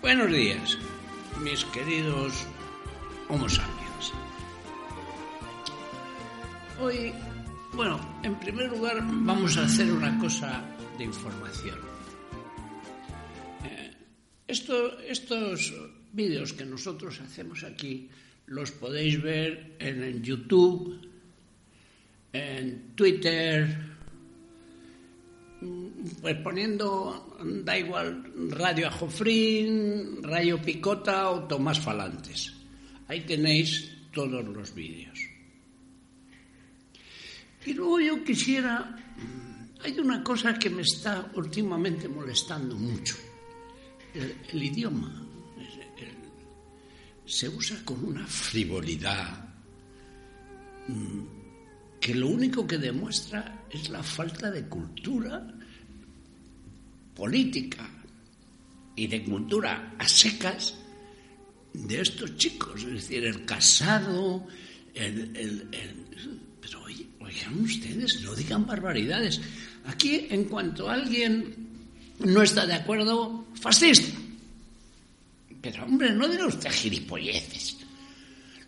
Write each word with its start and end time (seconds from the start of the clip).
Buenos 0.00 0.32
días, 0.32 0.78
mis 1.42 1.62
queridos 1.66 2.46
Homo 3.28 3.46
sapiens. 3.50 4.12
Hoy, 6.80 7.12
bueno, 7.74 8.00
en 8.22 8.34
primer 8.36 8.70
lugar 8.70 9.04
vamos 9.04 9.58
a 9.58 9.66
hacer 9.66 9.92
una 9.92 10.18
cosa 10.18 10.64
de 10.96 11.04
información. 11.04 11.78
Eh, 13.66 13.90
esto, 14.48 14.98
estos 15.00 15.74
vídeos 16.14 16.54
que 16.54 16.64
nosotros 16.64 17.20
hacemos 17.20 17.62
aquí 17.62 18.08
los 18.46 18.70
podéis 18.70 19.20
ver 19.20 19.76
en, 19.78 20.02
en 20.02 20.22
YouTube, 20.22 20.98
en 22.32 22.96
Twitter, 22.96 23.99
pues 26.22 26.36
poniendo, 26.36 27.36
da 27.64 27.76
igual, 27.76 28.32
Radio 28.50 28.88
Ajofrín, 28.88 30.22
Radio 30.22 30.60
Picota 30.60 31.30
o 31.30 31.44
Tomás 31.44 31.80
Falantes. 31.80 32.52
Ahí 33.08 33.20
tenéis 33.22 33.90
todos 34.12 34.44
los 34.44 34.74
vídeos. 34.74 35.18
Y 37.66 37.74
luego 37.74 38.00
yo 38.00 38.24
quisiera, 38.24 38.96
hay 39.82 39.98
una 39.98 40.24
cosa 40.24 40.58
que 40.58 40.70
me 40.70 40.82
está 40.82 41.30
últimamente 41.34 42.08
molestando 42.08 42.74
mucho, 42.76 43.16
el, 44.14 44.62
idioma. 44.62 45.26
se 47.26 47.48
usa 47.48 47.84
con 47.84 48.02
una 48.02 48.26
frivolidad 48.26 49.44
mm, 50.88 51.20
que 52.00 52.14
lo 52.14 52.28
único 52.28 52.66
que 52.66 52.78
demuestra 52.78 53.49
es 53.70 53.88
la 53.88 54.02
falta 54.02 54.50
de 54.50 54.66
cultura 54.66 55.46
política 57.14 57.88
y 58.96 59.06
de 59.06 59.22
cultura 59.24 59.94
a 59.98 60.08
secas 60.08 60.74
de 61.72 62.00
estos 62.00 62.36
chicos, 62.36 62.82
es 62.82 62.94
decir, 62.94 63.24
el 63.24 63.44
casado, 63.44 64.46
el... 64.94 65.68
pero 66.60 66.82
oigan 67.20 67.60
ustedes, 67.60 68.22
no 68.22 68.34
digan 68.34 68.66
barbaridades. 68.66 69.40
Aquí, 69.86 70.26
en 70.30 70.44
cuanto 70.44 70.90
alguien 70.90 71.54
no 72.18 72.42
está 72.42 72.66
de 72.66 72.74
acuerdo, 72.74 73.46
fascista. 73.54 74.18
Pero 75.62 75.84
hombre, 75.84 76.12
no 76.12 76.26
diga 76.28 76.46
usted 76.46 76.70
gilipolleces. 76.70 77.76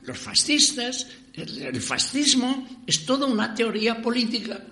Los 0.04 0.18
fascistas, 0.18 1.06
el 1.34 1.80
fascismo 1.80 2.82
es 2.86 3.04
toda 3.04 3.26
una 3.26 3.54
teoría 3.54 4.00
política 4.00 4.62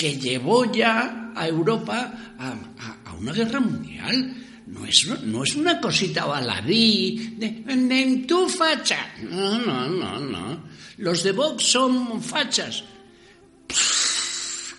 que 0.00 0.16
llevó 0.16 0.64
ya 0.72 1.30
a 1.36 1.46
Europa 1.46 2.34
a, 2.38 3.14
una 3.18 3.34
guerra 3.34 3.60
mundial. 3.60 4.34
No 4.68 4.86
es, 4.86 5.06
no 5.24 5.44
es 5.44 5.54
una 5.56 5.78
cosita 5.78 6.24
baladí 6.24 7.34
de, 7.36 7.64
en 7.68 8.26
tu 8.26 8.48
facha. 8.48 9.12
No, 9.28 9.58
no, 9.58 9.86
no, 9.88 10.18
no. 10.18 10.64
Los 10.96 11.22
de 11.22 11.32
Vox 11.32 11.64
son 11.64 12.22
fachas. 12.22 12.82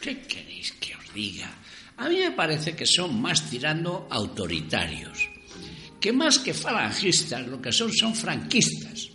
¿Qué 0.02 0.22
queréis 0.22 0.72
que 0.80 0.96
os 0.96 1.14
diga? 1.14 1.54
A 1.98 2.10
mí 2.10 2.18
me 2.18 2.32
parece 2.32 2.76
que 2.76 2.88
son 2.88 3.22
más 3.22 3.48
tirando 3.48 4.08
autoritarios. 4.10 5.30
Que 6.00 6.12
más 6.12 6.40
que 6.40 6.56
falangistas, 6.56 7.46
lo 7.46 7.62
que 7.62 7.72
son 7.72 7.94
son 7.94 8.16
franquistas. 8.16 9.10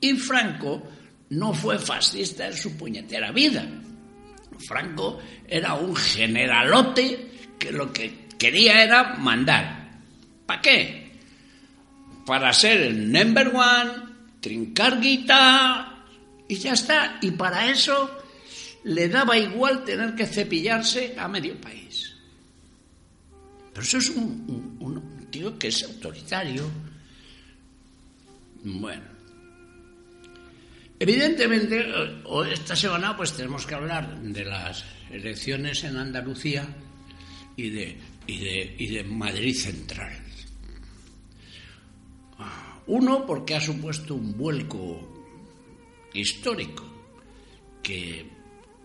Y 0.00 0.14
Franco 0.14 0.82
no 1.30 1.54
fue 1.54 1.78
fascista 1.78 2.48
en 2.48 2.56
su 2.56 2.76
puñetera 2.76 3.30
vida. 3.30 3.64
Franco 4.58 5.18
era 5.46 5.74
un 5.74 5.94
generalote 5.94 7.30
que 7.58 7.72
lo 7.72 7.92
que 7.92 8.28
quería 8.38 8.82
era 8.82 9.14
mandar. 9.16 10.00
¿Para 10.46 10.60
qué? 10.60 11.12
Para 12.26 12.52
ser 12.52 12.80
el 12.80 13.12
number 13.12 13.48
one, 13.48 13.92
trincar 14.40 15.00
guita 15.00 16.04
y 16.48 16.56
ya 16.56 16.72
está. 16.72 17.18
Y 17.20 17.30
para 17.32 17.70
eso 17.70 18.22
le 18.84 19.08
daba 19.08 19.36
igual 19.38 19.84
tener 19.84 20.14
que 20.14 20.26
cepillarse 20.26 21.14
a 21.18 21.28
medio 21.28 21.60
país. 21.60 22.14
Pero 23.72 23.82
eso 23.86 23.98
es 23.98 24.10
un, 24.10 24.76
un 24.80 25.26
tío 25.30 25.58
que 25.58 25.68
es 25.68 25.82
autoritario. 25.84 26.70
Bueno. 28.64 29.11
Evidentemente, 31.02 31.84
esta 32.52 32.76
semana 32.76 33.16
pues 33.16 33.32
tenemos 33.32 33.66
que 33.66 33.74
hablar 33.74 34.20
de 34.20 34.44
las 34.44 34.84
elecciones 35.10 35.82
en 35.82 35.96
Andalucía 35.96 36.64
y 37.56 37.70
de, 37.70 37.98
y 38.28 38.86
de, 38.86 39.02
Madrid 39.02 39.52
Central. 39.52 40.16
Uno, 42.86 43.26
porque 43.26 43.56
ha 43.56 43.60
supuesto 43.60 44.14
un 44.14 44.38
vuelco 44.38 45.26
histórico 46.14 46.84
que, 47.82 48.24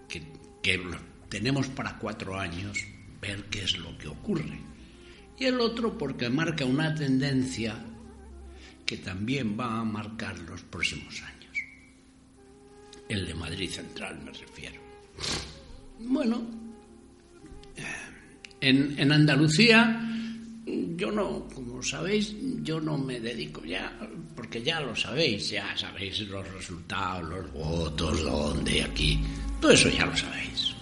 que, 0.09 0.23
que 0.63 0.89
tenemos 1.29 1.67
para 1.67 1.99
cuatro 1.99 2.39
años 2.39 2.79
ver 3.22 3.44
qué 3.44 3.61
es 3.61 3.78
lo 3.78 3.95
que 3.95 4.07
ocurre. 4.07 4.59
Y 5.38 5.45
el 5.45 5.61
otro, 5.61 5.95
porque 5.95 6.29
marca 6.29 6.66
una 6.66 6.95
tendencia 6.95 7.75
que 8.88 8.97
también 8.97 9.55
va 9.55 9.81
a 9.81 9.84
marcar 9.84 10.39
los 10.39 10.63
próximos 10.63 11.22
años 11.22 11.36
el 13.09 13.25
de 13.25 13.34
Madrid 13.34 13.69
Central 13.69 14.19
me 14.23 14.31
refiero. 14.31 14.81
Bueno, 16.00 16.41
en, 18.62 19.00
en 19.00 19.12
Andalucía 19.12 20.07
yo 20.95 21.12
no, 21.12 21.47
como 21.53 21.81
sabéis, 21.81 22.35
yo 22.62 22.79
no 22.81 22.97
me 22.97 23.19
dedico 23.19 23.63
ya, 23.63 23.97
porque 24.35 24.62
ya 24.62 24.81
lo 24.81 24.96
sabéis, 24.96 25.50
ya 25.50 25.78
sabéis 25.78 26.19
los 26.28 26.46
resultados, 26.51 27.29
los 27.29 27.53
votos, 27.53 28.23
dónde, 28.23 28.84
aquí, 28.84 29.19
todo 29.62 29.72
eso 29.72 29.90
ya 29.90 30.06
lo 30.06 30.17
sabéis. 30.17 30.73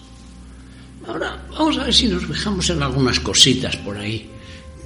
Ahora, 1.06 1.40
vamos 1.50 1.78
a 1.78 1.84
ver 1.84 1.94
si 1.94 2.08
nos 2.08 2.26
fijamos 2.26 2.68
en 2.70 2.82
algunas 2.82 3.20
cositas 3.20 3.76
por 3.76 3.96
ahí 3.96 4.28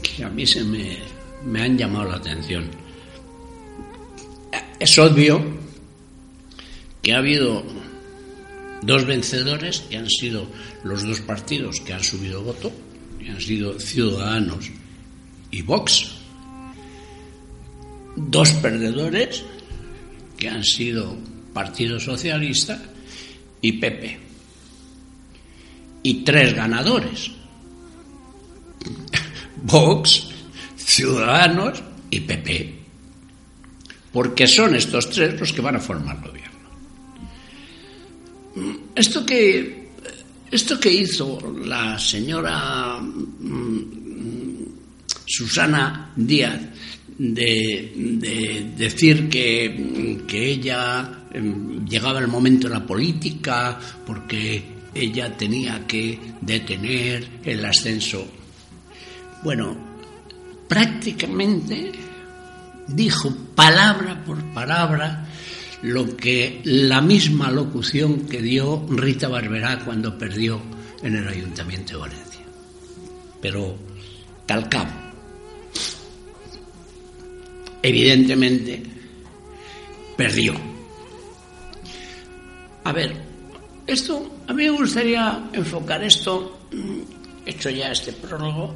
que 0.03 0.25
a 0.25 0.29
mí 0.29 0.47
se 0.47 0.63
me, 0.65 0.99
me 1.47 1.63
han 1.63 1.79
llamado 1.79 2.11
la 2.11 2.17
atención. 2.17 2.69
Es 4.79 4.99
obvio 4.99 5.60
ha 7.13 7.19
habido 7.19 7.65
dos 8.83 9.07
vencedores 9.07 9.81
que 9.81 9.97
han 9.97 10.09
sido 10.09 10.47
los 10.85 11.03
dos 11.07 11.21
partidos 11.21 11.81
que 11.81 11.93
han 11.93 12.03
subido 12.03 12.43
voto, 12.43 12.73
que 13.19 13.31
han 13.31 13.41
sido 13.41 13.79
Ciudadanos 13.79 14.71
y 15.51 15.63
Vox. 15.63 16.13
Dos 18.17 18.51
perdedores 18.55 19.45
que 20.37 20.49
han 20.49 20.65
sido 20.65 21.17
Partido 21.53 22.01
Socialista 22.01 22.83
y 23.61 23.73
PP. 23.73 24.19
Y 26.03 26.25
tres 26.25 26.55
ganadores. 26.55 27.31
Vox, 29.63 30.29
Ciudadanos 30.77 31.83
y 32.11 32.21
PP. 32.21 32.75
Porque 34.13 34.47
son 34.47 34.75
estos 34.75 35.11
tres 35.11 35.39
los 35.39 35.53
que 35.53 35.61
van 35.61 35.77
a 35.77 35.81
formar 35.81 36.17
gobierno. 36.21 36.40
Esto 38.95 39.25
que, 39.25 39.91
esto 40.51 40.81
que 40.81 40.93
hizo 40.93 41.39
la 41.65 41.99
señora 41.99 42.99
mm, 43.01 43.81
Susana 45.27 46.13
Díaz 46.17 46.61
de, 47.19 48.73
decir 48.77 49.29
que, 49.29 50.25
que 50.27 50.51
ella 50.53 51.27
em, 51.33 51.85
llegaba 51.87 52.19
el 52.19 52.29
momento 52.29 52.67
de 52.67 52.75
la 52.75 52.87
política 52.87 53.79
porque 54.07 54.65
ella 54.95 55.37
tenía 55.37 55.87
que 55.87 56.19
detener 56.41 57.41
el 57.45 57.65
ascenso. 57.65 58.27
Bueno, 59.43 59.77
prácticamente 60.67 61.93
dijo 62.89 63.35
palabra 63.55 64.25
por 64.25 64.43
palabra 64.53 65.29
lo 65.83 66.17
que 66.17 66.61
la 66.65 67.01
misma 67.01 67.51
locución 67.51 68.27
que 68.27 68.43
dio 68.43 68.87
Rita 68.89 69.29
Barberá 69.29 69.79
cuando 69.85 70.17
perdió 70.19 70.61
en 71.03 71.17
el 71.17 71.27
Ayuntamiento 71.27 71.95
de 71.95 71.99
Valencia. 71.99 72.41
Pero 73.41 73.77
calcado. 74.47 74.91
Evidentemente, 77.83 78.83
perdió. 80.17 80.55
A 82.85 82.93
ver, 82.93 83.17
esto, 83.87 84.39
a 84.47 84.53
mí 84.53 84.65
me 84.65 84.71
gustaría 84.71 85.49
enfocar 85.53 86.05
esto, 86.05 86.61
mm, 86.73 87.47
hecho 87.47 87.71
ya 87.71 87.93
este 87.93 88.13
prólogo, 88.13 88.75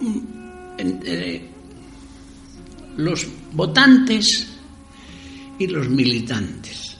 mm, 0.00 0.18
entre 0.78 1.48
los 2.98 3.26
votantes 3.52 4.55
y 5.58 5.66
los 5.66 5.88
militantes, 5.88 6.96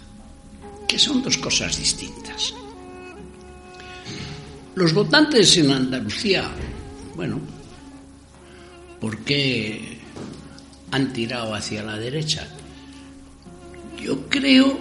que 0.89 0.99
son 0.99 1.23
dos 1.23 1.37
cosas 1.39 1.79
distintas. 1.79 2.55
Los 4.75 4.93
votantes 4.93 5.57
en 5.57 5.71
Andalucía, 5.71 6.51
bueno, 7.15 7.41
¿por 9.01 9.19
qué 9.19 9.99
han 10.91 11.13
tirado 11.13 11.55
hacia 11.55 11.83
la 11.83 11.99
derecha? 11.99 12.47
Yo 14.03 14.29
creo 14.29 14.79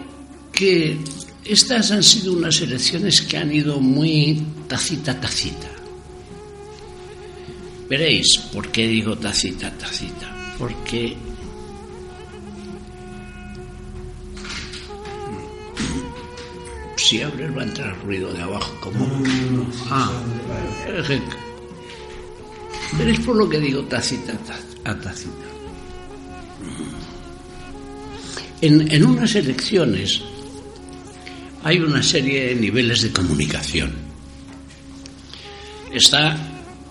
que 0.52 0.98
estas 1.46 1.92
han 1.92 2.04
sido 2.04 2.34
unas 2.34 2.60
elecciones 2.62 3.22
que 3.22 3.38
han 3.38 3.54
ido 3.54 3.80
muy 3.80 4.42
tacita, 4.68 5.20
tacita. 5.20 5.70
Veréis 7.90 8.40
por 8.52 8.70
qué 8.72 8.88
digo 8.88 9.18
tacita, 9.18 9.72
tacita. 9.72 10.56
Porque 10.58 11.16
si 17.06 17.22
abres 17.22 17.56
va 17.56 17.62
a 17.62 17.66
entrar 17.66 17.96
ruido 18.04 18.34
de 18.34 18.42
abajo 18.42 18.74
como 18.82 19.06
ah 19.92 20.12
veréis 22.98 23.20
por 23.20 23.36
lo 23.36 23.48
que 23.48 23.60
digo 23.60 23.84
tacita 23.84 24.34
a 24.86 24.96
tacita. 24.96 25.48
En, 28.62 28.92
en 28.92 29.06
unas 29.06 29.36
elecciones 29.36 30.22
hay 31.64 31.80
una 31.80 32.02
serie 32.02 32.48
de 32.48 32.56
niveles 32.56 33.02
de 33.02 33.12
comunicación. 33.12 33.92
Está 35.92 36.38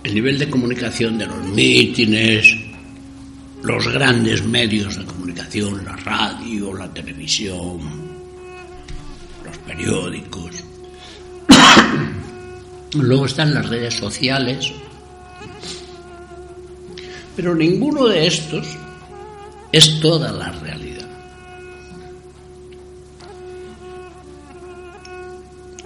el 0.05 0.15
nivel 0.15 0.39
de 0.39 0.51
comunicación 0.51 1.19
de 1.19 1.27
los 1.27 1.45
mítines 1.47 2.57
los 3.63 3.89
grandes 3.89 4.45
medios 4.45 4.97
de 4.97 5.05
comunicación 5.07 5.85
la 5.85 5.97
radio 5.97 6.75
la 6.75 6.93
televisión 6.93 8.04
periódicos. 9.67 10.65
Luego 12.95 13.27
están 13.27 13.55
las 13.55 13.69
redes 13.69 13.95
sociales. 13.95 14.73
Pero 17.37 17.55
ninguno 17.55 18.07
de 18.07 18.27
estos 18.27 18.67
es 19.73 20.01
toda 20.01 20.31
la 20.33 20.53
realidad. 20.53 21.09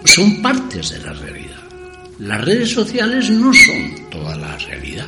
Son 0.04 0.42
partes 0.42 0.90
de 0.90 1.00
la 1.00 1.12
realidad. 1.12 1.56
Las 2.18 2.44
redes 2.44 2.72
sociales 2.72 3.30
no 3.30 3.52
son 3.54 4.10
toda 4.10 4.36
la 4.36 4.56
realidad. 4.58 5.06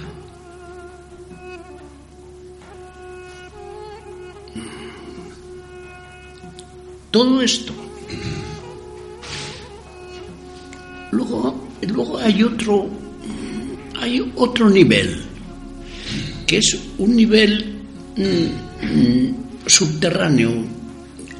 Todo 7.10 7.42
esto 7.42 7.74
hay 12.30 12.44
otro, 12.44 12.88
hay 13.98 14.32
otro 14.36 14.70
nivel, 14.70 15.20
que 16.46 16.58
es 16.58 16.78
un 16.98 17.16
nivel 17.16 17.80
mm, 18.16 19.66
subterráneo, 19.66 20.64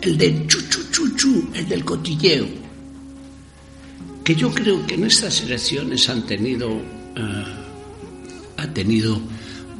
el 0.02 0.18
de 0.18 0.46
chuchu, 0.48 1.48
el 1.54 1.68
del 1.68 1.84
cotilleo, 1.84 2.46
que 4.24 4.34
yo 4.34 4.50
creo 4.52 4.84
que 4.84 4.94
en 4.94 5.04
estas 5.04 5.40
elecciones 5.42 6.08
han 6.08 6.26
tenido, 6.26 6.68
eh, 6.70 7.44
ha 8.56 8.66
tenido 8.74 9.20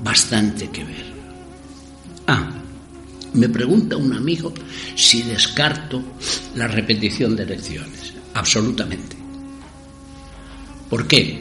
bastante 0.05 0.71
que 0.71 0.85
ver. 0.85 1.11
Ah, 2.29 2.51
me 3.35 3.49
pregunta 3.49 3.97
un 3.97 4.13
amigo 4.13 4.55
si 4.95 5.23
descarto 5.23 6.03
la 6.55 6.69
repetición 6.69 7.35
de 7.35 7.43
elecciones. 7.43 8.13
Absolutamente. 8.35 9.20
¿Por 10.91 11.07
qué? 11.07 11.41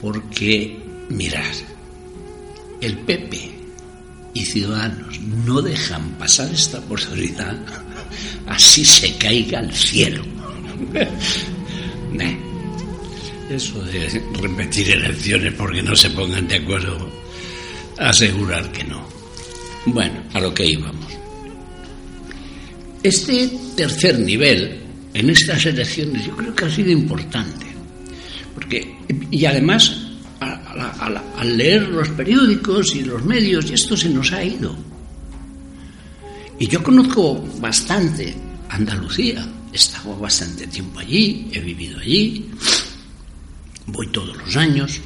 Porque, 0.00 0.76
mirad, 1.08 1.42
el 2.80 2.96
PP 2.98 3.50
y 4.34 4.44
Ciudadanos 4.44 5.18
no 5.20 5.62
dejan 5.62 6.10
pasar 6.18 6.52
esta 6.52 6.78
oportunidad, 6.78 7.56
así 8.46 8.84
se 8.84 9.16
caiga 9.16 9.58
al 9.58 9.74
cielo. 9.74 10.22
Eso 13.50 13.82
de 13.82 14.22
repetir 14.42 14.90
elecciones 14.90 15.54
porque 15.54 15.82
no 15.82 15.96
se 15.96 16.10
pongan 16.10 16.46
de 16.46 16.56
acuerdo, 16.56 17.10
asegurar 17.96 18.70
que 18.72 18.84
no. 18.84 19.08
Bueno, 19.86 20.22
a 20.34 20.40
lo 20.40 20.52
que 20.52 20.66
íbamos. 20.66 21.06
Este 23.02 23.50
tercer 23.74 24.18
nivel 24.18 24.80
en 25.14 25.30
estas 25.30 25.64
elecciones 25.64 26.26
yo 26.26 26.36
creo 26.36 26.54
que 26.54 26.66
ha 26.66 26.70
sido 26.70 26.90
importante 26.90 27.67
y 29.30 29.44
además, 29.44 30.08
al 30.40 31.56
leer 31.56 31.88
los 31.88 32.08
periódicos 32.10 32.94
y 32.94 33.02
los 33.02 33.24
medios, 33.24 33.70
y 33.70 33.74
esto 33.74 33.96
se 33.96 34.08
nos 34.08 34.32
ha 34.32 34.42
ido. 34.42 34.74
Y 36.58 36.66
yo 36.66 36.82
conozco 36.82 37.40
bastante 37.60 38.34
Andalucía, 38.68 39.46
he 39.72 39.76
estado 39.76 40.16
bastante 40.16 40.66
tiempo 40.66 41.00
allí, 41.00 41.48
he 41.52 41.60
vivido 41.60 41.98
allí, 42.00 42.50
voy 43.86 44.08
todos 44.08 44.36
los 44.36 44.56
años, 44.56 45.00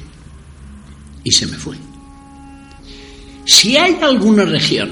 y 1.23 1.31
se 1.31 1.45
me 1.47 1.57
fue. 1.57 1.77
Si 3.45 3.77
hay 3.77 3.97
alguna 4.01 4.45
región 4.45 4.91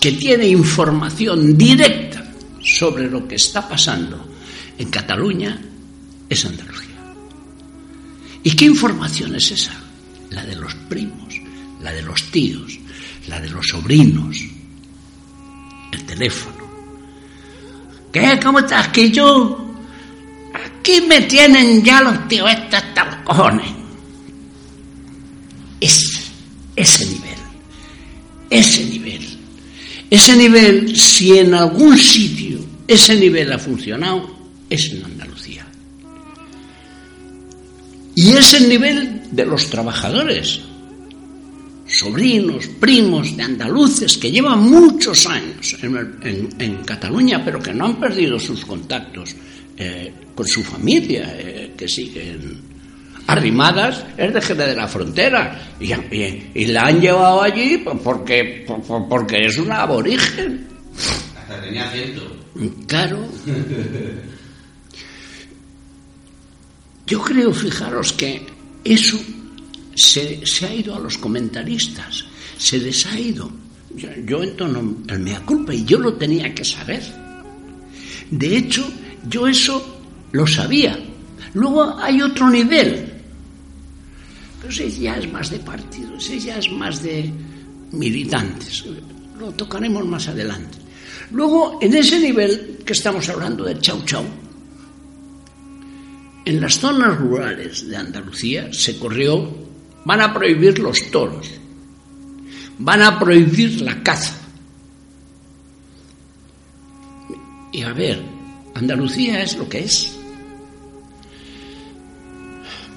que 0.00 0.12
tiene 0.12 0.48
información 0.48 1.56
directa 1.56 2.24
sobre 2.60 3.08
lo 3.08 3.26
que 3.28 3.36
está 3.36 3.68
pasando 3.68 4.28
en 4.78 4.88
Cataluña, 4.90 5.60
es 6.28 6.44
Andalucía. 6.44 6.91
¿Y 8.42 8.50
qué 8.52 8.64
información 8.64 9.34
es 9.34 9.50
esa? 9.52 9.72
La 10.30 10.44
de 10.44 10.56
los 10.56 10.74
primos, 10.88 11.34
la 11.80 11.92
de 11.92 12.02
los 12.02 12.22
tíos, 12.30 12.78
la 13.28 13.40
de 13.40 13.50
los 13.50 13.66
sobrinos, 13.68 14.36
el 15.92 16.04
teléfono. 16.04 16.62
¿Qué? 18.12 18.38
¿Cómo 18.42 18.60
estás? 18.60 18.88
Que 18.88 19.10
yo... 19.10 19.58
Aquí 20.54 21.00
me 21.02 21.22
tienen 21.22 21.82
ya 21.82 22.02
los 22.02 22.28
tíos 22.28 22.50
estos 22.50 22.74
hasta 22.74 23.04
los 23.04 23.14
cojones. 23.24 23.70
Ese, 25.80 26.20
ese 26.76 27.06
nivel, 27.06 27.38
ese 28.50 28.84
nivel, 28.84 29.38
ese 30.10 30.36
nivel, 30.36 30.96
si 30.96 31.38
en 31.38 31.54
algún 31.54 31.98
sitio 31.98 32.60
ese 32.86 33.16
nivel 33.16 33.52
ha 33.52 33.58
funcionado, 33.58 34.36
es 34.68 34.92
en 34.92 35.04
Y 38.14 38.32
es 38.32 38.54
el 38.54 38.68
nivel 38.68 39.22
de 39.30 39.46
los 39.46 39.70
trabajadores, 39.70 40.60
sobrinos, 41.86 42.66
primos 42.80 43.36
de 43.36 43.42
andaluces 43.42 44.18
que 44.18 44.30
llevan 44.30 44.60
muchos 44.70 45.26
años 45.26 45.76
en, 45.82 46.76
Cataluña, 46.84 47.42
pero 47.44 47.60
que 47.60 47.72
no 47.72 47.86
han 47.86 47.96
perdido 48.00 48.38
sus 48.38 48.64
contactos 48.64 49.34
eh, 49.76 50.12
con 50.34 50.46
su 50.46 50.62
familia, 50.62 51.34
eh, 51.38 51.72
que 51.76 51.88
siguen 51.88 52.60
arrimadas, 53.26 54.04
es 54.16 54.34
de 54.34 54.40
Jerez 54.42 54.66
de 54.68 54.76
la 54.76 54.88
Frontera, 54.88 55.74
y, 55.80 56.64
la 56.66 56.86
han 56.86 57.00
llevado 57.00 57.42
allí 57.42 57.78
porque, 57.78 58.66
porque 59.08 59.46
es 59.46 59.56
una 59.58 59.82
aborigen. 59.82 60.66
Hasta 61.36 61.62
tenía 61.62 61.88
acento. 61.88 62.36
Claro. 62.86 63.26
Yo 67.12 67.20
creo, 67.20 67.52
fijaros, 67.52 68.14
que 68.14 68.40
eso 68.82 69.18
se, 69.94 70.46
se 70.46 70.64
ha 70.64 70.74
ido 70.74 70.96
a 70.96 70.98
los 70.98 71.18
comentaristas, 71.18 72.24
se 72.56 72.78
les 72.78 73.04
ha 73.04 73.20
ido. 73.20 73.50
Yo, 73.94 74.08
yo 74.24 74.42
entono 74.42 74.96
el 75.06 75.20
mea 75.20 75.44
culpa 75.44 75.74
y 75.74 75.84
yo 75.84 75.98
lo 75.98 76.14
tenía 76.14 76.54
que 76.54 76.64
saber. 76.64 77.02
De 78.30 78.56
hecho, 78.56 78.90
yo 79.28 79.46
eso 79.46 80.00
lo 80.32 80.46
sabía. 80.46 80.98
Luego 81.52 81.98
hay 81.98 82.22
otro 82.22 82.48
nivel. 82.48 83.12
Pero 84.62 84.72
ese 84.72 84.90
ya 84.90 85.18
es 85.18 85.30
más 85.30 85.50
de 85.50 85.58
partido, 85.58 86.16
ese 86.16 86.40
ya 86.40 86.56
es 86.56 86.72
más 86.72 87.02
de 87.02 87.30
militantes. 87.90 88.86
Lo 89.38 89.52
tocaremos 89.52 90.06
más 90.06 90.28
adelante. 90.28 90.78
Luego, 91.30 91.78
en 91.82 91.92
ese 91.92 92.18
nivel 92.18 92.78
que 92.86 92.94
estamos 92.94 93.28
hablando 93.28 93.64
de 93.64 93.78
chau 93.80 94.02
chau, 94.06 94.24
en 96.44 96.60
las 96.60 96.78
zonas 96.78 97.18
rurales 97.18 97.88
de 97.88 97.96
Andalucía 97.96 98.72
se 98.72 98.98
corrió, 98.98 99.48
van 100.04 100.20
a 100.20 100.34
prohibir 100.34 100.78
los 100.78 101.10
toros, 101.10 101.48
van 102.78 103.02
a 103.02 103.18
prohibir 103.18 103.80
la 103.82 104.02
caza. 104.02 104.36
Y 107.72 107.82
a 107.82 107.92
ver, 107.92 108.20
Andalucía 108.74 109.42
es 109.42 109.56
lo 109.56 109.68
que 109.68 109.80
es. 109.80 110.18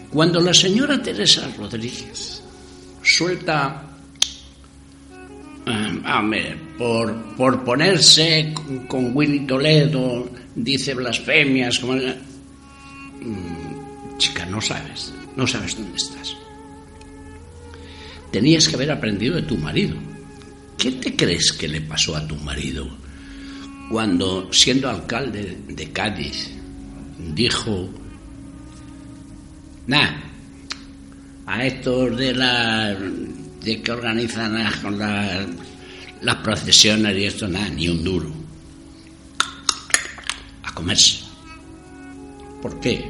Cuando 0.09 0.39
la 0.39 0.53
señora 0.53 1.01
Teresa 1.01 1.49
Rodríguez 1.57 2.41
suelta, 3.03 3.83
eh, 5.65 6.57
por, 6.77 7.35
por 7.35 7.63
ponerse 7.63 8.53
con, 8.53 8.87
con, 8.87 9.15
Willy 9.15 9.45
Toledo, 9.45 10.29
dice 10.55 10.93
blasfemias, 10.93 11.79
como, 11.79 11.95
chica, 14.17 14.45
no 14.45 14.61
sabes, 14.61 15.13
no 15.35 15.47
sabes 15.47 15.75
dónde 15.75 15.97
estás. 15.97 16.35
Tenías 18.31 18.67
que 18.67 18.75
haber 18.75 18.91
aprendido 18.91 19.35
de 19.35 19.43
tu 19.43 19.57
marido. 19.57 19.95
¿Qué 20.77 20.91
te 20.91 21.15
crees 21.15 21.53
que 21.53 21.67
le 21.67 21.81
pasó 21.81 22.15
a 22.15 22.27
tu 22.27 22.35
marido 22.35 22.87
cuando, 23.89 24.51
siendo 24.51 24.89
alcalde 24.89 25.57
de 25.67 25.91
Cádiz, 25.91 26.51
dijo, 27.33 27.89
nah, 29.87 30.21
a 31.45 31.65
estos 31.65 32.17
de 32.17 32.33
la 32.33 32.95
de 32.95 33.81
que 33.81 33.91
organizan 33.91 34.53
las, 34.53 34.83
las, 34.83 35.47
las 36.21 36.35
procesiones 36.37 37.17
y 37.17 37.25
esto, 37.25 37.47
nada, 37.47 37.69
ni 37.69 37.87
un 37.87 38.03
duro. 38.03 38.31
A 40.63 40.73
comerse. 40.73 41.24
¿Por 42.65 42.79
qué? 42.79 43.05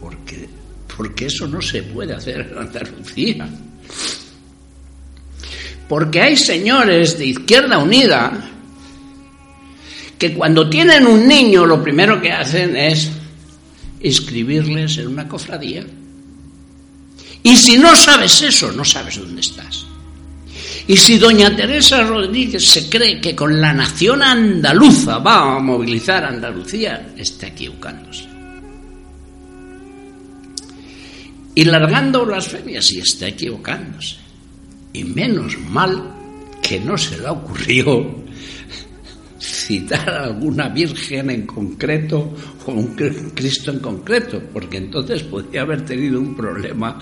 Porque, 0.00 0.48
porque 0.96 1.26
eso 1.26 1.48
no 1.48 1.60
se 1.60 1.82
puede 1.82 2.14
hacer 2.14 2.52
en 2.52 2.56
Andalucía. 2.56 3.48
Porque 5.88 6.20
hay 6.20 6.36
señores 6.36 7.18
de 7.18 7.26
Izquierda 7.26 7.78
Unida 7.78 8.48
que 10.16 10.32
cuando 10.34 10.70
tienen 10.70 11.04
un 11.08 11.26
niño 11.26 11.66
lo 11.66 11.82
primero 11.82 12.22
que 12.22 12.30
hacen 12.30 12.76
es 12.76 13.10
inscribirles 14.02 14.98
en 14.98 15.08
una 15.08 15.26
cofradía. 15.26 15.84
Y 17.42 17.56
si 17.56 17.78
no 17.78 17.96
sabes 17.96 18.40
eso, 18.40 18.70
no 18.70 18.84
sabes 18.84 19.18
dónde 19.18 19.40
estás. 19.40 19.84
Y 20.86 20.96
si 20.96 21.18
doña 21.18 21.56
Teresa 21.56 22.04
Rodríguez 22.04 22.64
se 22.64 22.88
cree 22.88 23.20
que 23.20 23.34
con 23.34 23.60
la 23.60 23.72
nación 23.72 24.22
andaluza 24.22 25.18
va 25.18 25.56
a 25.56 25.58
movilizar 25.58 26.22
a 26.22 26.28
Andalucía, 26.28 27.14
está 27.16 27.48
equivocándose. 27.48 28.31
Y 31.54 31.64
largando 31.64 32.24
blasfemias, 32.24 32.92
y 32.92 33.00
está 33.00 33.28
equivocándose. 33.28 34.16
Y 34.92 35.04
menos 35.04 35.58
mal 35.58 36.12
que 36.62 36.80
no 36.80 36.96
se 36.96 37.18
le 37.18 37.28
ocurrió 37.28 38.24
citar 39.38 40.08
a 40.08 40.24
alguna 40.24 40.68
virgen 40.68 41.30
en 41.30 41.46
concreto 41.46 42.34
o 42.66 42.72
un 42.72 42.94
Cristo 42.94 43.70
en 43.70 43.80
concreto, 43.80 44.42
porque 44.52 44.78
entonces 44.78 45.22
podría 45.24 45.62
haber 45.62 45.84
tenido 45.84 46.20
un 46.20 46.34
problema 46.34 46.98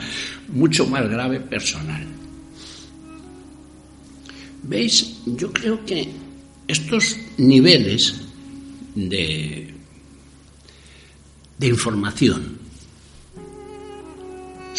mucho 0.49 0.87
más 0.87 1.09
grave 1.09 1.41
personal. 1.41 2.07
¿Veis? 4.63 5.19
Yo 5.27 5.53
creo 5.53 5.85
que 5.85 6.09
estos 6.67 7.17
niveles 7.39 8.15
de, 8.95 9.75
de 11.59 11.67
información 11.67 12.60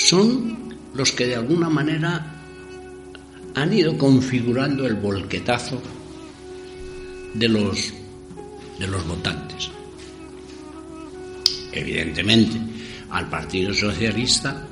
son 0.08 0.76
los 0.94 1.12
que 1.12 1.28
de 1.28 1.36
alguna 1.36 1.70
manera 1.70 2.26
han 3.56 3.74
ido 3.74 3.98
configurando 3.98 4.86
el 4.88 4.96
volquetazo 4.96 5.82
de 7.34 7.48
los, 7.48 7.94
de 8.80 8.88
los 8.88 9.08
votantes. 9.08 9.70
Evidentemente, 11.72 12.60
al 13.10 13.30
Partido 13.30 13.74
Socialista 13.74 14.68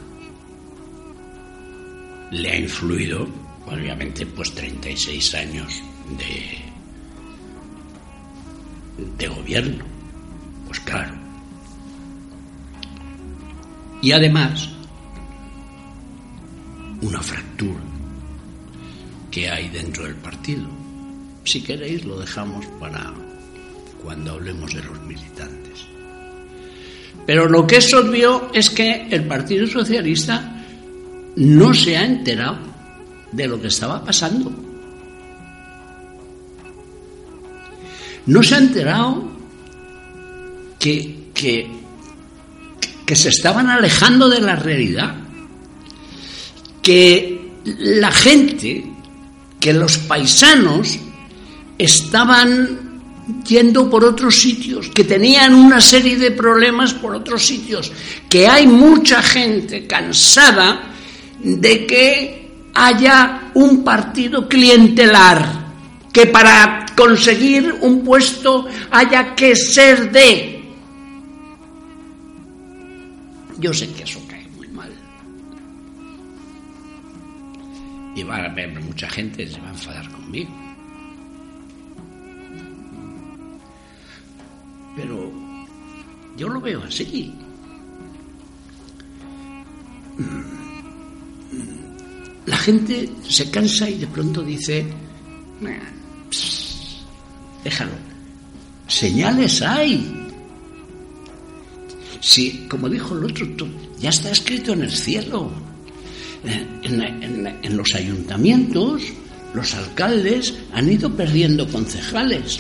le 2.31 2.51
ha 2.51 2.57
influido, 2.57 3.27
obviamente, 3.67 4.25
pues 4.25 4.53
36 4.53 5.35
años 5.35 5.81
de, 6.17 6.57
de 9.17 9.27
gobierno. 9.27 9.83
Pues 10.67 10.79
claro. 10.81 11.13
Y 14.01 14.11
además, 14.11 14.69
una 17.01 17.21
fractura 17.21 17.79
que 19.31 19.49
hay 19.49 19.69
dentro 19.69 20.03
del 20.05 20.15
partido 20.15 20.79
si 21.49 21.61
queréis 21.61 22.05
lo 22.05 22.19
dejamos 22.19 22.65
para 22.79 23.11
cuando 24.03 24.33
hablemos 24.33 24.71
de 24.73 24.83
los 24.83 25.01
militantes. 25.01 25.79
Pero 27.25 27.47
lo 27.47 27.65
que 27.65 27.77
es 27.77 27.93
obvio 27.93 28.51
es 28.53 28.69
que 28.69 29.07
el 29.09 29.25
Partido 29.25 29.65
Socialista 29.65 30.63
no 31.35 31.73
se 31.73 31.97
ha 31.97 32.05
enterado 32.05 32.59
de 33.31 33.47
lo 33.47 33.59
que 33.59 33.67
estaba 33.67 34.03
pasando. 34.03 34.51
No 38.25 38.43
se 38.43 38.55
ha 38.55 38.59
enterado 38.59 39.29
que, 40.77 41.29
que, 41.33 41.67
que 43.05 43.15
se 43.15 43.29
estaban 43.29 43.69
alejando 43.69 44.29
de 44.29 44.41
la 44.41 44.55
realidad, 44.55 45.15
que 46.89 47.51
la 47.77 48.11
gente, 48.11 48.83
que 49.59 49.73
los 49.73 49.99
paisanos 49.99 50.97
estaban 51.77 52.79
yendo 53.45 53.87
por 53.91 54.03
otros 54.03 54.41
sitios, 54.41 54.89
que 54.89 55.03
tenían 55.03 55.53
una 55.53 55.81
serie 55.81 56.17
de 56.17 56.31
problemas 56.31 56.95
por 56.95 57.13
otros 57.13 57.45
sitios, 57.45 57.91
que 58.27 58.47
hay 58.47 58.65
mucha 58.65 59.21
gente 59.21 59.85
cansada 59.85 60.81
de 61.43 61.85
que 61.85 62.51
haya 62.73 63.51
un 63.53 63.83
partido 63.83 64.49
clientelar, 64.49 65.67
que 66.11 66.25
para 66.25 66.87
conseguir 66.97 67.71
un 67.81 68.03
puesto 68.03 68.65
haya 68.89 69.35
que 69.35 69.55
ser 69.55 70.11
de... 70.11 70.63
Yo 73.59 73.75
sé 73.75 73.91
que 73.91 74.01
eso 74.01 74.19
Y 78.15 78.23
va 78.23 78.37
a 78.37 78.45
haber 78.45 78.79
mucha 78.81 79.09
gente 79.09 79.45
que 79.45 79.51
se 79.51 79.61
va 79.61 79.67
a 79.67 79.71
enfadar 79.71 80.11
conmigo. 80.11 80.49
Pero 84.95 85.31
yo 86.35 86.49
lo 86.49 86.59
veo 86.59 86.83
así. 86.83 87.33
La 92.45 92.57
gente 92.57 93.09
se 93.27 93.49
cansa 93.51 93.89
y 93.89 93.99
de 93.99 94.07
pronto 94.07 94.41
dice, 94.41 94.85
déjalo, 97.63 97.91
señales 98.87 99.61
hay. 99.61 100.27
Si, 102.21 102.67
como 102.67 102.89
dijo 102.89 103.17
el 103.17 103.25
otro, 103.25 103.47
ya 103.99 104.09
está 104.09 104.31
escrito 104.31 104.73
en 104.73 104.81
el 104.81 104.91
cielo. 104.91 105.51
En, 106.43 107.77
los 107.77 107.93
ayuntamientos, 107.95 109.03
los 109.53 109.73
alcaldes 109.73 110.53
han 110.73 110.91
ido 110.91 111.15
perdiendo 111.15 111.67
concejales. 111.67 112.59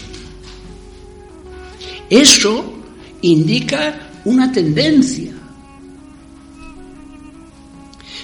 Eso 2.09 2.73
indica 3.21 4.11
una 4.25 4.51
tendencia. 4.51 5.31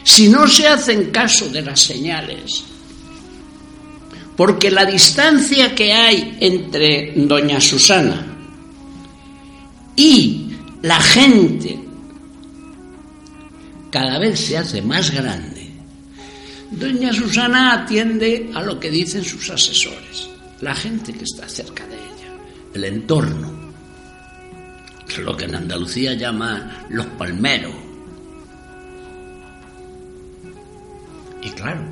Si 0.03 0.29
no 0.29 0.47
se 0.47 0.67
hacen 0.67 1.11
caso 1.11 1.49
de 1.49 1.61
las 1.61 1.81
señales, 1.81 2.63
porque 4.35 4.69
la 4.69 4.85
distancia 4.85 5.73
que 5.73 5.93
hay 5.93 6.37
entre 6.39 7.13
doña 7.15 7.59
Susana 7.61 8.25
y 9.95 10.51
la 10.81 10.99
gente 10.99 11.84
cada 13.95 14.19
vez 14.19 14.37
se 14.37 14.57
hace 14.57 14.81
más 14.81 15.09
grande 15.09 15.71
Doña 16.69 17.13
Susana 17.13 17.71
atiende 17.71 18.51
a 18.53 18.61
lo 18.61 18.77
que 18.77 18.91
dicen 18.91 19.23
sus 19.23 19.49
asesores, 19.49 20.29
la 20.59 20.75
gente 20.75 21.13
que 21.13 21.23
está 21.23 21.47
cerca 21.47 21.87
de 21.87 21.95
ella, 21.95 22.33
el 22.73 22.83
entorno, 22.83 23.71
lo 25.19 25.37
que 25.37 25.45
en 25.45 25.55
Andalucía 25.55 26.13
llama 26.13 26.85
los 26.89 27.05
palmeros. 27.05 27.73
Y 31.41 31.49
claro, 31.51 31.85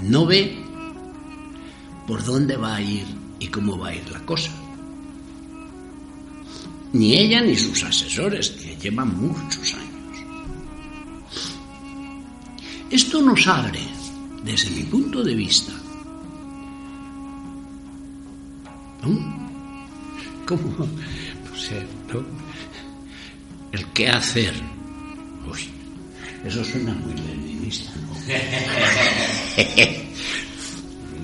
no 0.00 0.26
ve 0.26 0.62
por 2.06 2.22
dónde 2.22 2.58
va 2.58 2.76
a 2.76 2.82
ir 2.82 3.06
y 3.38 3.46
cómo 3.46 3.78
va 3.78 3.88
a 3.88 3.94
ir 3.94 4.10
la 4.10 4.20
cosa. 4.26 4.50
Ni 6.96 7.16
ella 7.16 7.40
ni 7.42 7.56
sus 7.56 7.82
asesores, 7.84 8.50
que 8.50 8.76
llevan 8.76 9.16
muchos 9.20 9.74
años. 9.74 9.86
Esto 12.90 13.20
nos 13.20 13.46
abre, 13.46 13.80
desde 14.42 14.70
mi 14.70 14.84
punto 14.84 15.22
de 15.22 15.34
vista, 15.34 15.72
¿Cómo? 20.46 20.70
No 20.78 21.56
sé, 21.56 21.82
¿no? 22.12 22.24
El 23.72 23.84
qué 23.92 24.08
hacer. 24.08 24.54
Uy, 25.50 25.68
eso 26.44 26.64
suena 26.64 26.94
muy 26.94 27.14
leninista, 27.14 27.90
¿no? 27.96 28.14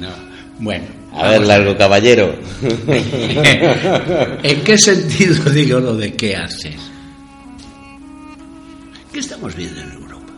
no. 0.09 0.15
Bueno. 0.59 1.02
A 1.15 1.29
ver, 1.31 1.43
largo 1.43 1.77
caballero. 1.77 2.35
¿En 4.43 4.65
qué 4.65 4.79
sentido 4.79 5.51
digo 5.51 5.81
lo 5.81 5.97
de 5.97 6.15
qué 6.15 6.37
hacer? 6.37 6.77
¿Qué 9.13 9.19
estamos 9.21 9.55
viendo 9.55 9.81
en 9.81 9.93
Europa? 9.93 10.33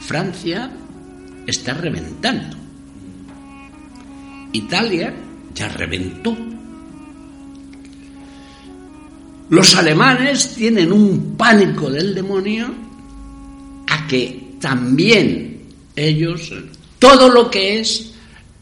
Francia 0.00 0.70
está 1.46 1.74
reventando. 1.74 2.56
Italia 4.52 5.14
ya 5.54 5.68
reventó. 5.68 6.36
Los 9.48 9.76
alemanes 9.76 10.54
tienen 10.54 10.92
un 10.92 11.36
pánico 11.36 11.90
del 11.90 12.14
demonio 12.14 12.74
a 13.88 14.06
que 14.06 14.56
también 14.60 15.60
ellos, 15.94 16.52
todo 16.98 17.28
lo 17.28 17.50
que 17.50 17.80
es 17.80 18.12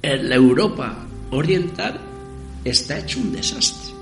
la 0.03 0.35
Europa 0.35 1.07
oriental, 1.31 1.99
está 2.65 2.99
hecho 2.99 3.21
un 3.21 3.33
desastre. 3.33 3.95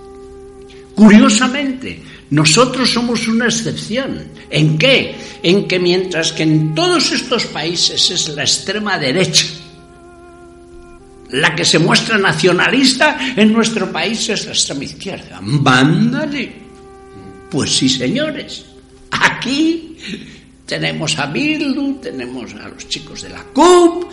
Curiosamente, 0.95 2.03
nosotros 2.31 2.91
somos 2.91 3.27
una 3.29 3.47
excepción. 3.47 4.23
¿En 4.51 4.79
qué? 4.79 5.15
En 5.43 5.67
que 5.67 5.79
mientras 5.79 6.33
que 6.33 6.43
en 6.43 6.75
todos 6.75 7.13
estos 7.13 7.47
países 7.47 8.11
es 8.11 8.29
la 8.29 8.43
extrema 8.43 8.99
derecha 8.99 9.47
la 11.33 11.55
que 11.55 11.65
se 11.65 11.79
muestra 11.79 12.19
nacionalista 12.19 13.19
en 13.37 13.53
nuestro 13.53 13.91
país 13.91 14.29
es 14.29 14.45
la 14.47 14.53
extrema 14.53 14.85
izquierda. 14.85 15.41
¡Mándale! 15.41 16.53
Pues 17.51 17.75
sí, 17.77 17.89
señores. 17.89 18.65
Aquí 19.11 19.97
tenemos 20.73 21.19
a 21.19 21.27
Bildu, 21.27 22.01
tenemos 22.01 22.55
a 22.55 22.67
los 22.67 22.89
chicos 22.89 23.21
de 23.21 23.29
la 23.29 23.45
CUP. 23.45 24.11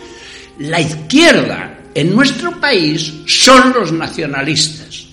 La 0.59 0.81
izquierda 0.81 1.79
en 1.95 2.13
nuestro 2.13 2.59
país 2.59 3.13
son 3.27 3.71
los 3.71 3.93
nacionalistas. 3.93 5.07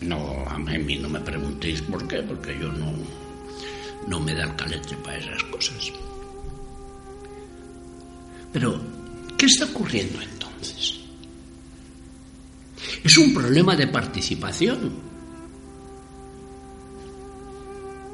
No, 0.00 0.44
a 0.48 0.58
mí 0.58 0.96
no 0.96 1.08
me 1.08 1.20
preguntéis 1.20 1.80
por 1.82 2.08
qué, 2.08 2.22
porque 2.22 2.58
yo 2.58 2.72
no, 2.72 2.92
no 4.08 4.18
me 4.18 4.34
da 4.34 4.42
el 4.42 4.56
calete 4.56 4.96
para 4.96 5.16
esas 5.16 5.44
cosas. 5.44 5.92
Pero, 8.52 8.80
¿qué 9.38 9.46
está 9.46 9.66
ocurriendo 9.66 10.20
entonces? 10.20 10.98
Es 13.04 13.16
un 13.16 13.32
problema 13.32 13.76
de 13.76 13.86
participación. 13.86 14.92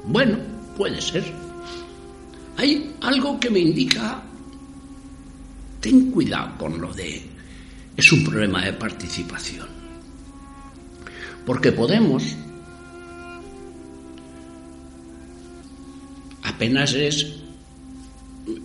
Bueno, 0.05 0.37
puede 0.77 1.01
ser. 1.01 1.50
Hay 2.61 2.95
algo 3.01 3.41
que 3.41 3.49
me 3.49 3.59
indica, 3.59 4.23
ten 5.81 6.11
cuidado 6.11 6.59
con 6.59 6.79
lo 6.79 6.93
de, 6.93 7.23
es 7.97 8.13
un 8.13 8.23
problema 8.23 8.63
de 8.63 8.75
participación. 8.75 9.67
Porque 11.47 11.73
Podemos 11.73 12.23
apenas 16.43 16.93
es 16.93 17.33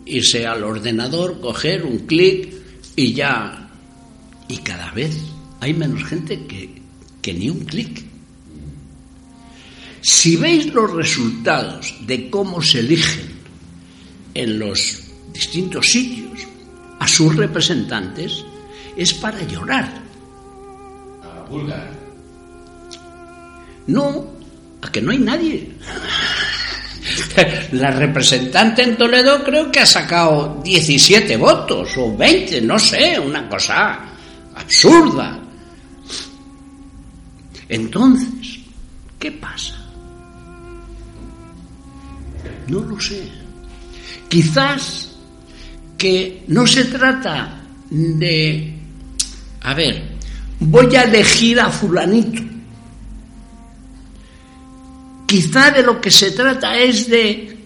irse 0.05 0.45
al 0.45 0.65
ordenador, 0.65 1.39
coger 1.39 1.85
un 1.85 1.99
clic 1.99 2.53
y 2.97 3.13
ya 3.13 3.69
y 4.49 4.57
cada 4.57 4.91
vez 4.91 5.17
hay 5.61 5.73
menos 5.73 6.03
gente 6.03 6.45
que, 6.45 6.81
que 7.21 7.33
ni 7.33 7.49
un 7.49 7.63
clic. 7.63 8.03
Si 10.01 10.35
veis 10.35 10.73
los 10.73 10.91
resultados 10.91 11.95
de 12.05 12.29
cómo 12.29 12.61
se 12.61 12.81
eligen 12.81 13.34
en 14.35 14.59
los 14.59 15.01
distintos 15.33 15.87
sitios 15.87 16.47
a 16.99 17.07
sus 17.07 17.35
representantes, 17.35 18.45
es 18.95 19.13
para 19.13 19.41
llorar. 19.43 19.89
A 21.23 21.45
No, 23.87 24.27
a 24.81 24.91
que 24.91 25.01
no 25.01 25.11
hay 25.11 25.19
nadie. 25.19 25.71
La 27.73 27.91
representante 27.91 28.81
en 28.81 28.97
Toledo 28.97 29.43
creo 29.43 29.71
que 29.71 29.79
ha 29.79 29.85
sacado 29.85 30.61
17 30.63 31.37
votos 31.37 31.95
o 31.97 32.15
20, 32.15 32.61
no 32.61 32.79
sé, 32.79 33.19
una 33.19 33.47
cosa 33.47 33.99
absurda. 34.55 35.39
Entonces, 37.69 38.59
¿qué 39.19 39.31
pasa? 39.31 39.75
No 42.67 42.79
lo 42.79 42.99
sé. 42.99 43.44
Quizás 44.29 45.15
que 45.97 46.43
no 46.47 46.67
se 46.67 46.85
trata 46.85 47.61
de, 47.89 48.73
a 49.61 49.73
ver, 49.73 50.15
voy 50.59 50.95
a 50.95 51.03
elegir 51.03 51.59
a 51.59 51.69
fulanito. 51.69 52.41
Quizá 55.25 55.71
de 55.71 55.83
lo 55.83 55.99
que 55.99 56.11
se 56.11 56.31
trata 56.31 56.77
es 56.77 57.09
de 57.09 57.57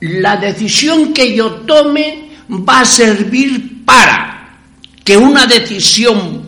la 0.00 0.36
decisión 0.36 1.12
que 1.12 1.36
yo 1.36 1.52
tome 1.62 2.30
va 2.50 2.80
a 2.80 2.84
servir 2.84 3.84
para 3.84 4.58
que 5.04 5.16
una 5.16 5.46
decisión 5.46 6.42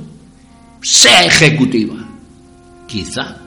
sea 0.81 1.25
ejecutiva. 1.25 1.95
Quizá. 2.87 3.38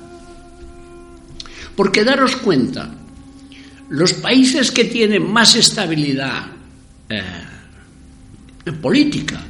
Porque 1.75 2.03
daros 2.03 2.37
cuenta, 2.37 2.89
los 3.89 4.13
países 4.13 4.71
que 4.71 4.85
tienen 4.85 5.31
más 5.31 5.55
estabilidad 5.55 6.45
eh, 7.09 7.21
política 8.81 9.41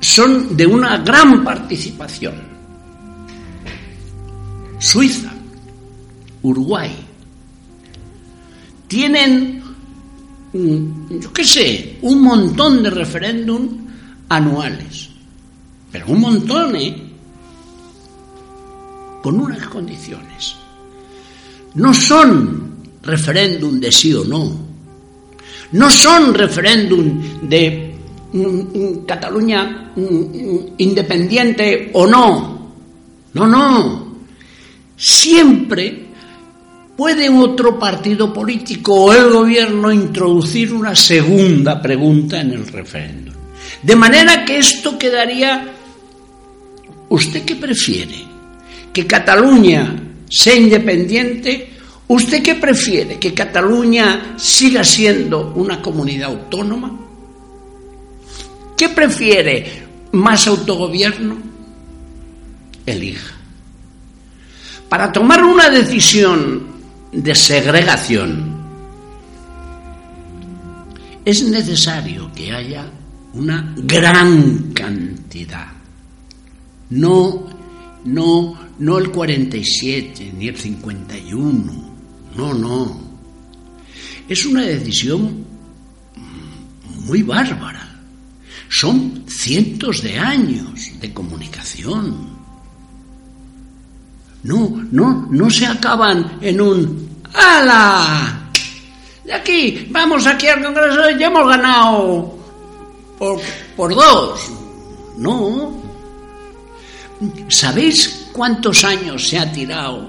son 0.00 0.56
de 0.56 0.66
una 0.66 0.98
gran 0.98 1.44
participación. 1.44 2.34
Suiza, 4.78 5.32
Uruguay, 6.42 6.96
tienen, 8.86 9.62
yo 10.52 11.32
qué 11.32 11.44
sé, 11.44 11.98
un 12.02 12.22
montón 12.22 12.82
de 12.82 12.90
referéndum 12.90 13.68
anuales, 14.28 15.10
pero 15.90 16.06
un 16.08 16.20
montón, 16.20 16.76
¿eh? 16.76 17.02
Con 19.22 19.40
unas 19.40 19.66
condiciones. 19.66 20.56
No 21.74 21.92
son 21.92 22.67
referéndum 23.08 23.80
de 23.80 23.90
sí 23.90 24.12
o 24.12 24.24
no. 24.24 24.68
No 25.72 25.90
son 25.90 26.34
referéndum 26.34 27.48
de 27.48 27.94
Cataluña 29.06 29.92
independiente 30.76 31.90
o 31.94 32.06
no. 32.06 32.72
No, 33.34 33.46
no. 33.46 34.18
Siempre 34.96 36.06
puede 36.96 37.28
otro 37.28 37.78
partido 37.78 38.32
político 38.32 38.94
o 38.94 39.12
el 39.12 39.30
gobierno 39.30 39.92
introducir 39.92 40.72
una 40.72 40.94
segunda 40.94 41.80
pregunta 41.80 42.40
en 42.40 42.52
el 42.52 42.66
referéndum. 42.66 43.34
De 43.82 43.96
manera 43.96 44.44
que 44.44 44.58
esto 44.58 44.98
quedaría... 44.98 45.74
¿Usted 47.10 47.44
qué 47.44 47.56
prefiere? 47.56 48.16
¿Que 48.92 49.06
Cataluña 49.06 49.94
sea 50.28 50.54
independiente? 50.54 51.77
¿Usted 52.08 52.42
qué 52.42 52.54
prefiere? 52.54 53.18
¿Que 53.18 53.34
Cataluña 53.34 54.34
siga 54.38 54.82
siendo 54.82 55.52
una 55.54 55.80
comunidad 55.82 56.30
autónoma? 56.30 56.98
¿Qué 58.76 58.88
prefiere? 58.88 59.86
¿Más 60.12 60.46
autogobierno? 60.46 61.36
Elija. 62.86 63.34
Para 64.88 65.12
tomar 65.12 65.44
una 65.44 65.68
decisión 65.68 66.66
de 67.12 67.34
segregación. 67.34 68.56
Es 71.24 71.42
necesario 71.42 72.30
que 72.34 72.52
haya 72.52 72.90
una 73.34 73.74
gran 73.76 74.72
cantidad, 74.72 75.68
no, 76.90 77.46
no, 78.04 78.58
no 78.78 78.98
el 78.98 79.10
47 79.10 80.32
ni 80.38 80.48
el 80.48 80.56
51, 80.56 81.87
no, 82.38 82.54
no. 82.54 82.96
Es 84.28 84.46
una 84.46 84.62
decisión 84.62 85.44
muy 87.06 87.22
bárbara. 87.22 87.84
Son 88.68 89.24
cientos 89.26 90.02
de 90.02 90.16
años 90.16 90.92
de 91.00 91.12
comunicación. 91.12 92.38
No, 94.44 94.86
no, 94.92 95.26
no 95.30 95.50
se 95.50 95.66
acaban 95.66 96.38
en 96.40 96.60
un 96.60 97.08
¡Hala! 97.34 98.50
De 99.24 99.32
aquí, 99.32 99.88
vamos 99.90 100.24
aquí 100.26 100.46
al 100.46 100.62
Congreso, 100.62 101.10
ya 101.18 101.26
hemos 101.26 101.48
ganado 101.48 102.38
por, 103.18 103.40
por 103.76 103.94
dos. 103.94 104.48
No. 105.16 105.76
¿Sabéis 107.48 108.28
cuántos 108.32 108.84
años 108.84 109.28
se 109.28 109.38
ha 109.40 109.50
tirado 109.50 110.08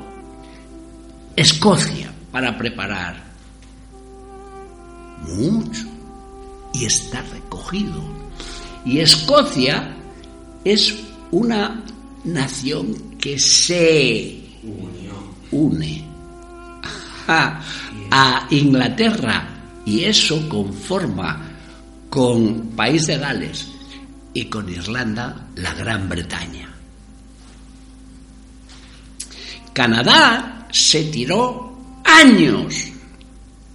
Escocia 1.36 1.99
para 2.32 2.58
preparar? 2.58 3.16
Mucho. 5.28 5.86
Y 6.74 6.86
está 6.86 7.22
recogido. 7.22 8.02
Y 8.86 9.00
Escocia 9.00 9.96
es 10.64 10.96
una 11.32 11.84
nación 12.24 13.18
que 13.18 13.38
se 13.40 14.40
une 15.52 16.04
a, 17.28 17.62
a 18.12 18.48
Inglaterra 18.50 19.48
y 19.86 20.04
eso 20.04 20.48
conforma 20.48 21.50
con 22.10 22.70
País 22.76 23.08
de 23.08 23.18
Gales 23.18 23.68
y 24.34 24.46
con 24.46 24.70
Irlanda 24.70 25.48
la 25.56 25.74
Gran 25.74 26.08
Bretaña. 26.10 26.70
Canadá 29.74 30.68
se 30.72 31.06
tiró 31.06 31.69
años 32.10 32.76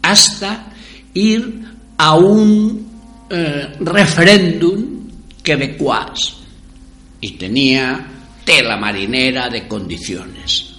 hasta 0.03 0.67
ir 1.15 1.65
a 1.97 2.15
un 2.15 2.87
eh, 3.31 3.77
referéndum 3.81 5.09
quebecuas 5.43 6.37
y 7.21 7.33
tenía 7.33 8.07
tela 8.45 8.77
marinera 8.77 9.49
de 9.49 9.67
condiciones. 9.67 10.75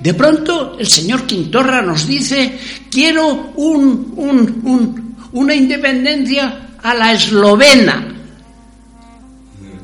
De 0.00 0.14
pronto 0.14 0.76
el 0.78 0.86
señor 0.86 1.26
Quintorra 1.26 1.82
nos 1.82 2.06
dice, 2.06 2.58
quiero 2.90 3.52
un, 3.56 4.14
un, 4.16 4.60
un, 4.64 5.16
una 5.32 5.54
independencia 5.54 6.70
a 6.82 6.94
la 6.94 7.12
eslovena. 7.12 8.14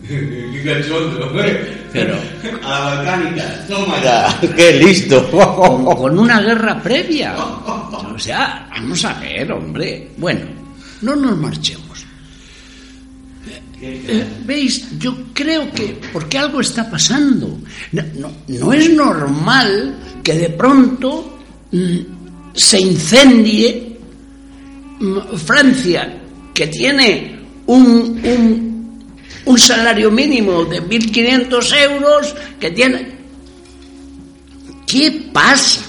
Pero, 1.93 2.15
a 2.63 2.69
la 2.69 2.81
balcánica, 2.81 3.67
toma 3.69 4.03
ya, 4.03 4.41
qué 4.55 4.73
listo. 4.75 5.29
Con, 5.31 5.85
con 5.85 6.19
una 6.19 6.41
guerra 6.41 6.81
previa. 6.81 7.35
O 7.37 8.19
sea, 8.19 8.69
vamos 8.71 9.05
a 9.05 9.15
ver, 9.15 9.51
hombre. 9.51 10.11
Bueno, 10.17 10.47
no 11.03 11.17
nos 11.17 11.37
marchemos. 11.37 11.91
Eh, 13.83 14.27
¿Veis? 14.45 14.99
Yo 14.99 15.17
creo 15.33 15.71
que 15.73 15.99
porque 16.13 16.39
algo 16.39 16.61
está 16.61 16.89
pasando. 16.91 17.59
No, 17.93 18.03
no, 18.19 18.31
no 18.47 18.73
es 18.73 18.93
normal 18.93 19.97
que 20.23 20.35
de 20.35 20.51
pronto 20.51 21.39
mm, 21.73 21.99
se 22.53 22.81
incendie 22.81 23.99
mm, 25.01 25.37
Francia, 25.37 26.21
que 26.53 26.67
tiene 26.67 27.41
un, 27.67 28.21
un, 28.23 28.70
un 29.51 29.59
salario 29.59 30.11
mínimo 30.11 30.65
de 30.65 30.83
1.500 30.83 31.91
euros, 31.91 32.35
que 32.59 32.71
tiene... 32.71 33.19
¿Qué 34.87 35.31
pasa? 35.33 35.83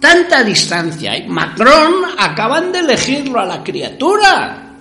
Tanta 0.00 0.42
distancia. 0.42 1.12
Macron 1.28 2.04
acaban 2.18 2.72
de 2.72 2.80
elegirlo 2.80 3.40
a 3.40 3.46
la 3.46 3.62
criatura 3.62 4.76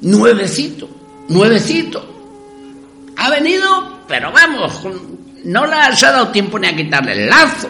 nuevecito, 0.00 0.88
nuevecito. 1.28 2.04
Ha 3.16 3.30
venido, 3.30 4.00
pero 4.08 4.32
vamos, 4.32 4.80
no 5.44 5.66
le 5.66 5.74
ha 5.74 5.90
dado 5.90 6.28
tiempo 6.28 6.58
ni 6.58 6.66
a 6.68 6.76
quitarle 6.76 7.12
el 7.12 7.28
lazo. 7.28 7.68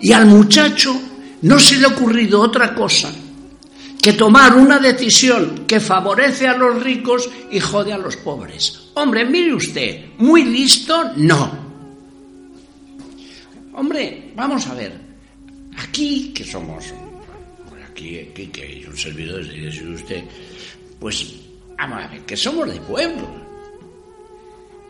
Y 0.00 0.12
al 0.12 0.26
muchacho 0.26 1.00
no 1.44 1.58
se 1.58 1.76
le 1.76 1.86
ha 1.86 1.88
ocurrido 1.88 2.40
otra 2.40 2.74
cosa 2.74 3.12
que 4.00 4.14
tomar 4.14 4.56
una 4.56 4.78
decisión 4.78 5.66
que 5.66 5.78
favorece 5.78 6.48
a 6.48 6.56
los 6.56 6.82
ricos 6.82 7.28
y 7.50 7.60
jode 7.60 7.92
a 7.92 7.98
los 7.98 8.16
pobres. 8.16 8.90
Hombre, 8.94 9.24
mire 9.24 9.54
usted, 9.54 10.06
muy 10.18 10.44
listo, 10.44 11.12
no. 11.16 11.64
Hombre, 13.74 14.32
vamos 14.34 14.66
a 14.66 14.74
ver, 14.74 14.98
aquí 15.76 16.32
que 16.34 16.44
somos 16.44 16.92
aquí, 17.90 18.20
aquí 18.20 18.46
que 18.46 18.62
hay 18.62 18.84
un 18.86 18.96
servidor, 18.96 19.46
dice 19.46 19.86
usted, 19.86 20.24
pues 20.98 21.34
vamos 21.76 22.04
a 22.04 22.08
ver, 22.08 22.20
que 22.22 22.36
somos 22.36 22.72
de 22.72 22.80
pueblo. 22.80 23.28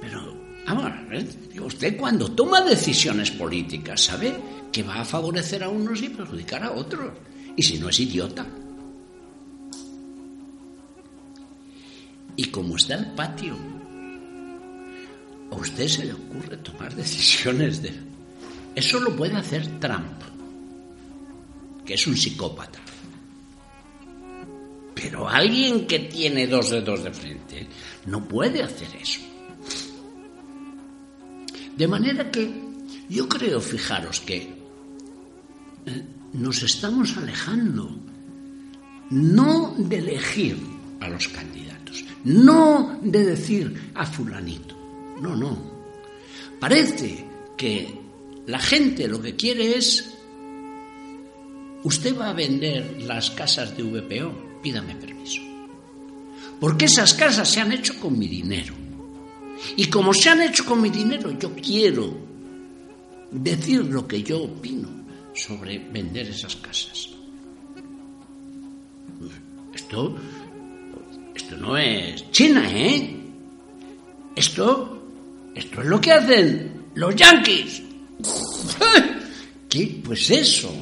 Pero, 0.01 0.37
vamos 0.67 0.85
a 0.85 1.03
ver, 1.09 1.27
usted 1.61 1.97
cuando 1.97 2.31
toma 2.31 2.61
decisiones 2.61 3.31
políticas 3.33 4.03
sabe 4.03 4.35
que 4.75 4.83
va 4.83 5.01
a 5.01 5.05
favorecer 5.05 5.63
a 5.63 5.69
unos 5.69 6.03
y 6.03 6.09
perjudicar 6.09 6.65
a 6.65 6.73
otros. 6.73 7.13
Y 7.55 7.63
si 7.63 7.79
no 7.79 7.89
es 7.89 8.01
idiota. 8.01 8.45
Y 12.35 12.47
como 12.47 12.75
está 12.75 12.97
el 12.97 13.13
patio, 13.13 13.57
a 15.53 15.55
usted 15.55 15.87
se 15.87 16.07
le 16.07 16.15
ocurre 16.15 16.57
tomar 16.57 16.93
decisiones 16.93 17.83
de... 17.83 17.93
Eso 18.75 18.99
lo 18.99 19.15
puede 19.15 19.37
hacer 19.37 19.79
Trump, 19.79 20.21
que 21.87 21.95
es 21.95 22.05
un 22.09 22.17
psicópata. 22.17 22.81
Pero 24.93 25.29
alguien 25.29 25.87
que 25.87 26.01
tiene 26.01 26.49
dos 26.49 26.71
dedos 26.71 27.05
de 27.05 27.13
frente 27.13 27.69
no 28.07 28.27
puede 28.27 28.61
hacer 28.61 28.89
eso. 29.01 29.21
De 31.77 31.87
manera 31.87 32.29
que 32.29 32.53
yo 33.09 33.29
creo, 33.29 33.61
fijaros, 33.61 34.19
que 34.21 34.63
nos 36.33 36.62
estamos 36.62 37.16
alejando 37.16 37.90
no 39.11 39.75
de 39.79 39.99
elegir 39.99 40.57
a 41.01 41.09
los 41.09 41.29
candidatos, 41.29 42.05
no 42.25 42.99
de 43.03 43.25
decir 43.25 43.92
a 43.94 44.07
fulanito, 44.07 44.77
no, 45.20 45.37
no. 45.37 45.57
Parece 46.59 47.25
que 47.57 48.01
la 48.47 48.59
gente 48.59 49.07
lo 49.07 49.20
que 49.20 49.37
quiere 49.37 49.77
es, 49.77 50.14
usted 51.83 52.18
va 52.18 52.31
a 52.31 52.35
vender 52.35 53.03
las 53.03 53.31
casas 53.31 53.77
de 53.77 53.83
VPO, 53.83 54.61
pídame 54.62 54.94
permiso. 54.97 55.42
Porque 56.59 56.87
esas 56.87 57.14
casas 57.14 57.49
se 57.49 57.61
han 57.61 57.73
hecho 57.73 57.99
con 58.01 58.18
mi 58.18 58.27
dinero. 58.27 58.75
Y 59.77 59.87
como 59.87 60.14
se 60.14 60.31
han 60.31 60.42
hecho 60.42 60.64
con 60.64 60.81
mi 60.81 60.90
dinero, 60.90 61.31
yo 61.38 61.55
quiero 61.55 62.16
decir 63.31 63.85
lo 63.85 64.07
que 64.07 64.23
yo 64.23 64.42
opino 64.42 64.94
sobre 65.35 65.79
vender 65.79 66.29
esas 66.29 66.57
casas. 66.57 67.11
Esto, 69.75 70.16
esto 71.35 71.57
no 71.57 71.77
es 71.77 72.31
China, 72.31 72.70
¿eh? 72.70 73.16
Esto, 74.37 75.03
esto 75.55 75.81
es 75.83 75.87
lo 75.87 76.01
que 76.01 76.12
hacen 76.12 76.85
los 76.94 77.14
yanquis. 77.14 77.83
¿Qué? 79.68 80.01
Pues 80.05 80.31
eso. 80.31 80.73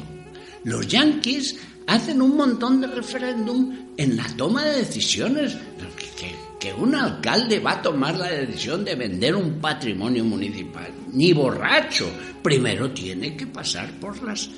Los 0.65 0.87
yanquis 0.87 1.57
hacen 1.87 2.23
un 2.23 2.37
montón 2.37 2.81
de 2.81 2.87
referéndum 2.87 3.75
en 3.97 4.17
la 4.17 4.27
toma 4.37 4.65
de 4.65 4.79
decisiones. 4.79 5.57
Que, 6.63 6.73
un 6.73 6.95
alcalde 6.95 7.59
va 7.59 7.73
a 7.73 7.83
tomar 7.83 8.17
la 8.17 8.31
decisión 8.31 8.85
de 8.85 8.95
vender 8.95 9.35
un 9.35 9.61
patrimonio 9.61 10.25
municipal, 10.25 10.93
ni 11.13 11.33
borracho. 11.33 12.09
Primero 12.41 12.93
tiene 12.93 13.37
que 13.37 13.49
pasar 13.49 13.91
por 13.99 14.23
las, 14.23 14.49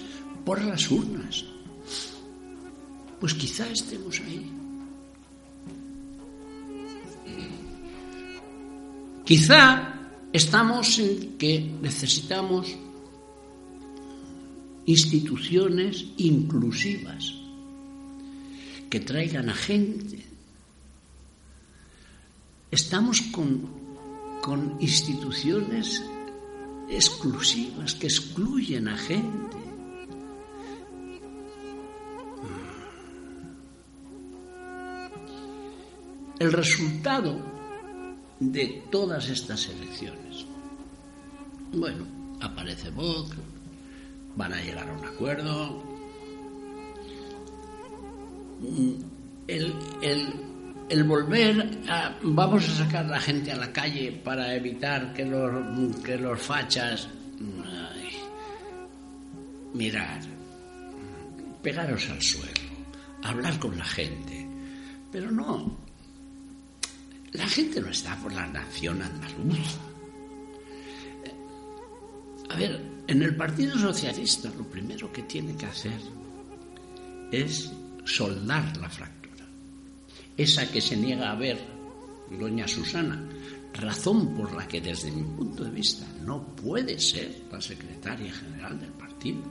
por 0.45 0.63
las 0.63 0.91
urnas. 0.91 1.47
Pues 3.19 3.33
quizá 3.33 3.67
estemos 3.71 4.21
ahí. 4.21 4.53
Quizá 9.25 9.95
estamos 10.31 10.99
en 10.99 11.39
que 11.39 11.73
necesitamos 11.81 12.77
instituciones 14.85 16.05
inclusivas 16.19 17.33
que 18.91 19.01
traigan 19.01 19.49
a 19.49 19.55
gente. 19.55 20.34
Estamos 22.75 23.21
con, 23.31 23.71
con 24.43 24.77
instituciones 24.81 26.03
exclusivas 26.89 27.95
que 27.95 28.09
excluyen 28.09 28.89
a 28.89 28.99
gente. 28.99 29.57
El 36.41 36.53
resultado 36.53 37.39
de 38.41 38.83
todas 38.91 39.29
estas 39.29 39.69
elecciones. 39.69 40.45
Bueno, 41.73 42.05
aparece 42.41 42.91
Vox, 42.91 43.37
van 44.35 44.53
a 44.53 44.61
llegar 44.61 44.89
a 44.89 44.95
un 44.95 45.05
acuerdo. 45.05 45.81
El, 49.47 49.73
el, 50.03 50.54
volver 51.07 51.81
a. 51.89 52.17
Vamos 52.23 52.69
a 52.69 52.85
sacar 52.85 53.05
a 53.07 53.09
la 53.09 53.21
gente 53.21 53.53
a 53.53 53.57
la 53.57 53.73
calle 53.73 54.13
para 54.13 54.55
evitar 54.55 55.13
que 55.13 55.25
los, 55.25 55.97
que 56.03 56.17
los 56.17 56.41
fachas. 56.41 57.09
mirar, 59.75 60.21
pegaros 61.63 62.09
al 62.09 62.23
suelo, 62.23 62.53
hablar 63.23 63.59
con 63.59 63.77
la 63.77 63.85
gente. 63.85 64.47
Pero 65.11 65.31
no, 65.31 65.77
la 67.33 67.49
gente 67.49 67.81
no 67.81 67.89
está 67.89 68.17
por 68.17 68.33
la 68.33 68.47
nación 68.47 69.03
andaluza. 69.03 69.81
A 72.51 72.57
ver, 72.57 72.81
en 73.09 73.23
el 73.23 73.35
Partido 73.35 73.77
Socialista 73.77 74.49
lo 74.57 74.65
primero 74.65 75.11
que 75.13 75.23
tiene 75.23 75.57
que 75.57 75.67
hacer 75.67 76.01
es 77.33 77.73
soldar 78.05 78.77
la 78.77 78.89
fractura. 78.89 79.24
Esa 80.37 80.71
que 80.71 80.81
se 80.81 80.97
niega 80.97 81.31
a 81.31 81.37
ver 81.37 81.59
doña 82.31 82.67
Susana, 82.67 83.23
razón 83.75 84.35
por 84.35 84.55
la 84.55 84.67
que 84.67 84.81
desde 84.81 85.11
mi 85.11 85.23
punto 85.23 85.65
de 85.65 85.71
vista 85.71 86.07
no 86.23 86.43
puede 86.57 86.99
ser 86.99 87.43
la 87.51 87.61
secretaria 87.61 88.33
general 88.33 88.81
del 88.81 88.91
partido. 88.91 89.43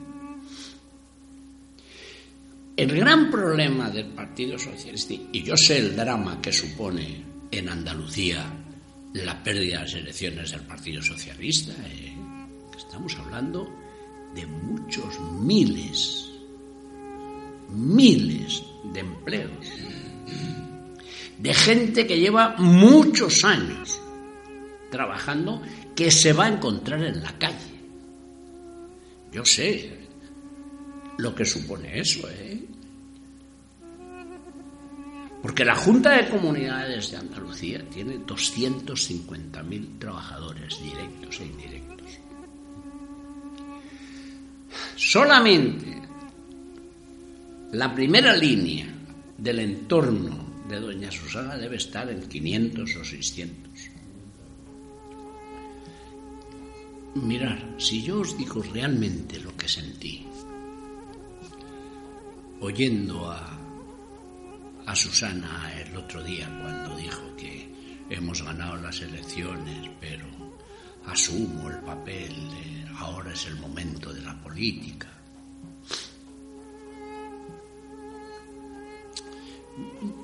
El 2.75 2.97
gran 2.97 3.29
problema 3.29 3.89
del 3.89 4.07
Partido 4.07 4.57
Socialista, 4.57 5.13
y 5.31 5.43
yo 5.43 5.55
sé 5.55 5.77
el 5.77 5.95
drama 5.95 6.41
que 6.41 6.51
supone 6.51 7.23
en 7.51 7.69
Andalucía 7.69 8.51
la 9.13 9.43
pérdida 9.43 9.77
de 9.77 9.83
las 9.83 9.93
elecciones 9.93 10.51
del 10.51 10.61
Partido 10.61 11.01
Socialista. 11.01 11.73
¿eh? 11.85 12.15
Estamos 12.75 13.15
hablando 13.17 13.69
de 14.33 14.47
muchos 14.47 15.19
miles, 15.39 16.31
miles 17.69 18.63
de 18.91 18.99
empleos, 19.01 19.67
de 21.43 21.53
gente 21.53 22.07
que 22.07 22.17
lleva 22.17 22.55
muchos 22.57 23.43
años 23.43 23.99
trabajando 24.89 25.61
que 25.93 26.09
se 26.09 26.31
va 26.31 26.45
a 26.45 26.53
encontrar 26.53 27.03
en 27.03 27.21
la 27.21 27.37
calle. 27.37 27.73
Yo 29.29 29.43
sé 29.43 30.07
lo 31.17 31.35
que 31.35 31.43
supone 31.43 31.99
eso, 31.99 32.29
¿eh? 32.29 32.63
Porque 35.41 35.65
la 35.65 35.75
Junta 35.75 36.11
de 36.11 36.29
Comunidades 36.29 37.11
de 37.11 37.17
Andalucía 37.17 37.83
tiene 37.89 38.19
250.000 38.25 39.99
trabajadores 39.99 40.81
directos 40.81 41.41
e 41.41 41.45
indirectos. 41.45 42.19
Solamente 44.95 46.01
la 47.73 47.93
primera 47.93 48.33
línea 48.33 48.87
del 49.37 49.59
entorno 49.59 50.42
Doña 50.79 51.11
Susana 51.11 51.57
debe 51.57 51.77
estar 51.77 52.09
en 52.09 52.27
500 52.27 52.95
o 52.95 53.03
600. 53.03 53.89
Mirar, 57.15 57.75
si 57.77 58.01
yo 58.03 58.21
os 58.21 58.37
digo 58.37 58.63
realmente 58.73 59.39
lo 59.39 59.55
que 59.55 59.67
sentí, 59.67 60.25
oyendo 62.59 63.29
a 63.29 63.63
a 64.85 64.95
Susana 64.95 65.71
el 65.79 65.95
otro 65.95 66.21
día 66.23 66.47
cuando 66.61 66.95
dijo 66.97 67.35
que 67.37 67.69
hemos 68.09 68.41
ganado 68.43 68.75
las 68.77 69.01
elecciones, 69.01 69.89
pero 69.99 70.25
asumo 71.05 71.69
el 71.69 71.77
papel 71.79 72.33
de 72.49 72.85
ahora 72.97 73.31
es 73.33 73.45
el 73.47 73.55
momento 73.57 74.13
de 74.13 74.21
la 74.21 74.35
política. 74.41 75.12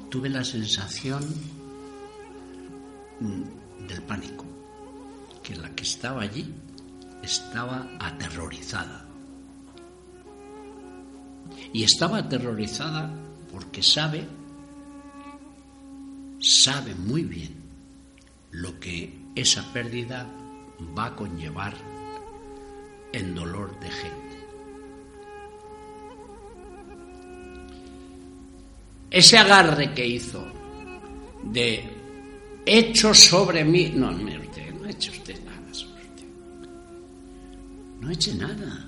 Tuve 0.10 0.30
la 0.30 0.44
sensación 0.44 1.24
mm, 3.20 3.88
del 3.88 4.02
pánico, 4.04 4.46
que 5.44 5.56
la 5.56 5.74
que 5.76 5.84
estaba 5.84 6.22
allí 6.22 6.54
estaba 7.24 7.88
aterrorizada. 8.00 9.06
Y 11.74 11.84
estaba 11.84 12.20
aterrorizada 12.20 13.12
porque 13.52 13.84
sabe 13.84 14.28
sabe 16.40 16.96
muy 16.96 17.24
bien 17.24 17.54
lo 18.52 18.80
que 18.80 19.14
esa 19.36 19.62
pérdida 19.74 20.28
va 20.98 21.08
a 21.08 21.16
conllevar 21.16 21.74
en 23.12 23.36
dolor 23.36 23.78
de 23.80 23.90
gente. 23.90 24.29
Ese 29.12 29.38
agarre 29.38 29.94
que 29.94 30.06
hizo 30.06 30.46
de 31.44 31.84
hecho 32.66 33.14
sobre 33.14 33.64
mí, 33.64 33.92
no, 33.96 34.12
no, 34.12 34.40
usted, 34.40 34.74
no 34.74 34.88
hecho 34.88 35.12
usted 35.12 35.44
nada 35.44 35.74
sobre 35.74 36.04
usted. 36.04 36.28
No 38.02 38.12
eche 38.12 38.36
nada. 38.36 38.86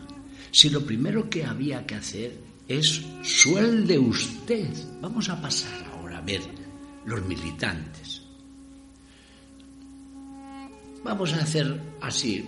Si 0.52 0.70
lo 0.70 0.86
primero 0.86 1.30
que 1.30 1.46
había 1.46 1.86
que 1.86 1.96
hacer 1.96 2.38
es 2.68 3.02
suelde 3.24 3.98
usted. 3.98 4.70
Vamos 5.02 5.30
a 5.30 5.42
pasar 5.42 5.86
ahora 5.94 6.20
a 6.20 6.22
ver 6.22 6.42
los 7.06 7.26
militantes. 7.26 8.22
Vamos 11.04 11.34
a 11.34 11.38
hacer 11.38 11.82
así. 12.02 12.46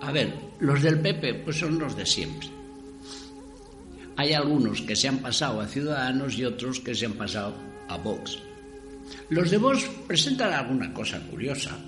A 0.00 0.10
ver, 0.10 0.34
los 0.58 0.82
del 0.82 0.98
PP 0.98 1.34
pues 1.34 1.58
son 1.58 1.78
los 1.78 1.96
de 1.96 2.04
siempre. 2.04 2.61
Hay 4.16 4.32
algunos 4.32 4.82
que 4.82 4.94
se 4.94 5.08
han 5.08 5.18
pasado 5.18 5.60
a 5.60 5.66
Ciudadanos 5.66 6.36
y 6.36 6.44
otros 6.44 6.80
que 6.80 6.94
se 6.94 7.06
han 7.06 7.14
pasado 7.14 7.54
a 7.88 7.96
Vox. 7.96 8.38
Los 9.30 9.50
de 9.50 9.58
Vox 9.58 9.88
presentan 10.06 10.52
alguna 10.52 10.92
cosa 10.92 11.20
curiosa. 11.20 11.78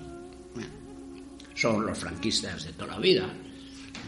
Son 1.53 1.85
los 1.85 1.97
franquistas 1.97 2.65
de 2.65 2.73
toda 2.73 2.93
la 2.93 2.99
vida, 2.99 3.29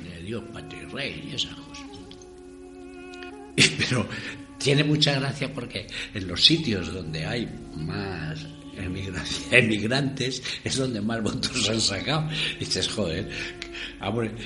de 0.03 0.23
Dios, 0.23 0.43
patria 0.51 0.84
y 0.84 0.86
rey 0.88 1.30
y 1.32 1.36
esas 1.36 1.56
cosas. 1.56 1.86
Pero 3.77 4.08
tiene 4.58 4.84
mucha 4.84 5.19
gracia 5.19 5.53
porque 5.53 5.88
en 6.13 6.27
los 6.27 6.43
sitios 6.43 6.93
donde 6.93 7.25
hay 7.25 7.47
más 7.75 8.45
emigrantes 9.52 10.42
es 10.63 10.78
donde 10.78 11.02
más 11.02 11.22
votos 11.22 11.70
han 11.70 11.82
sacado. 11.82 12.30
Y 12.56 12.66
dices, 12.66 12.88
joder, 12.88 13.30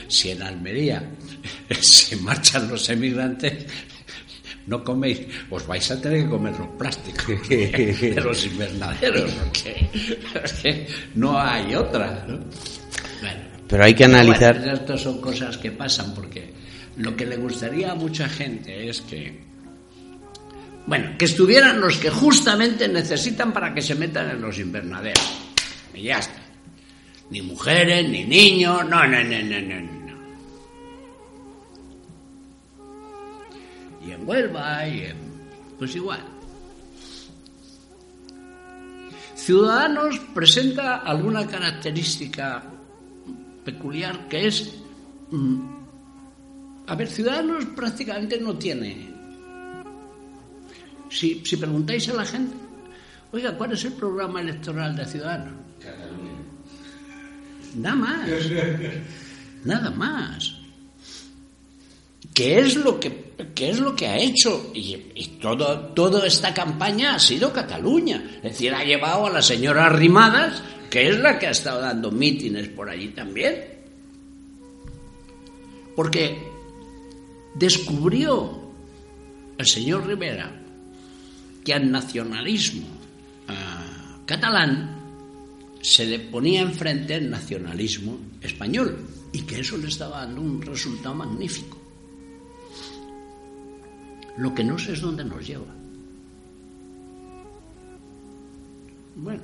si 0.07 0.31
en 0.31 0.41
Almería 0.41 1.03
se 1.81 2.15
marchan 2.17 2.69
los 2.69 2.89
emigrantes, 2.89 3.65
no 4.67 4.83
coméis, 4.83 5.19
os 5.49 5.65
vais 5.65 5.89
a 5.91 5.99
tener 5.99 6.23
que 6.23 6.29
comer 6.29 6.53
los 6.57 6.69
plásticos 6.77 7.49
de 7.49 8.21
los 8.23 8.45
invernaderos, 8.45 9.31
porque, 10.33 10.87
no 11.15 11.39
hay 11.39 11.75
otra. 11.75 12.27
Pero 13.67 13.83
hay 13.83 13.93
que 13.93 14.05
analizar. 14.05 14.57
estas 14.57 15.01
son 15.01 15.19
cosas 15.21 15.57
que 15.57 15.71
pasan 15.71 16.13
porque 16.13 16.53
lo 16.97 17.15
que 17.15 17.25
le 17.25 17.37
gustaría 17.37 17.91
a 17.91 17.95
mucha 17.95 18.27
gente 18.27 18.89
es 18.89 19.01
que 19.01 19.50
bueno, 20.85 21.17
que 21.17 21.25
estuvieran 21.25 21.79
los 21.79 21.97
que 21.97 22.09
justamente 22.09 22.87
necesitan 22.87 23.53
para 23.53 23.73
que 23.73 23.81
se 23.81 23.95
metan 23.95 24.29
en 24.29 24.41
los 24.41 24.57
invernaderos. 24.57 25.31
Y 25.93 26.03
ya 26.03 26.19
está. 26.19 26.41
Ni 27.29 27.41
mujeres, 27.41 28.09
ni 28.09 28.25
niños, 28.25 28.83
no, 28.89 29.07
no, 29.07 29.23
no, 29.23 29.41
no, 29.43 29.61
no, 29.61 29.81
no. 29.81 30.11
Y 34.05 34.11
en 34.11 34.27
Huelva, 34.27 34.87
y 34.87 35.01
en... 35.05 35.17
pues 35.77 35.95
igual. 35.95 36.21
Ciudadanos 39.35 40.19
presenta 40.33 40.97
alguna 40.97 41.47
característica 41.47 42.63
peculiar 43.63 44.27
que 44.27 44.47
es... 44.47 44.75
Mm, 45.29 45.59
a 46.87 46.95
ver, 46.95 47.07
Ciudadanos 47.07 47.65
prácticamente 47.75 48.39
no 48.39 48.55
tiene 48.57 49.10
si, 51.11 51.43
si 51.45 51.57
preguntáis 51.57 52.07
a 52.09 52.13
la 52.13 52.25
gente, 52.25 52.55
oiga, 53.33 53.55
¿cuál 53.57 53.73
es 53.73 53.83
el 53.83 53.93
programa 53.93 54.39
electoral 54.41 54.95
de 54.95 55.05
Ciudadanos? 55.05 55.53
Cataluña. 55.79 56.31
Nada 57.75 57.95
más. 57.95 58.29
Nada 59.65 59.91
más. 59.91 60.55
¿Qué 62.33 62.59
es 62.59 62.77
lo 62.77 62.97
que, 62.97 63.33
qué 63.53 63.71
es 63.71 63.79
lo 63.79 63.93
que 63.93 64.07
ha 64.07 64.17
hecho? 64.17 64.71
Y, 64.73 64.95
todo, 65.41 65.79
toda 65.93 66.25
esta 66.25 66.53
campaña 66.53 67.15
ha 67.15 67.19
sido 67.19 67.51
Cataluña. 67.51 68.23
Es 68.37 68.53
decir, 68.53 68.73
ha 68.73 68.85
llevado 68.85 69.27
a 69.27 69.31
la 69.31 69.41
señora 69.41 69.89
Rimadas 69.89 70.63
que 70.89 71.09
es 71.09 71.19
la 71.19 71.39
que 71.39 71.47
ha 71.47 71.51
estado 71.51 71.81
dando 71.81 72.11
mítines 72.11 72.69
por 72.69 72.89
allí 72.89 73.09
también. 73.09 73.65
Porque 75.95 76.37
descubrió 77.55 78.61
el 79.57 79.65
señor 79.65 80.07
Rivera 80.07 80.60
que 81.63 81.73
al 81.73 81.91
nacionalismo 81.91 82.87
catalán 84.25 84.97
se 85.81 86.05
le 86.05 86.19
ponía 86.19 86.61
enfrente 86.61 87.15
el 87.15 87.29
nacionalismo 87.29 88.17
español 88.41 88.97
y 89.33 89.41
que 89.41 89.59
eso 89.59 89.77
le 89.77 89.87
estaba 89.87 90.21
dando 90.21 90.41
un 90.41 90.61
resultado 90.61 91.15
magnífico. 91.15 91.77
Lo 94.37 94.53
que 94.55 94.63
no 94.63 94.77
sé 94.77 94.93
es 94.93 95.01
dónde 95.01 95.25
nos 95.25 95.45
lleva. 95.45 95.73
Bueno, 99.15 99.43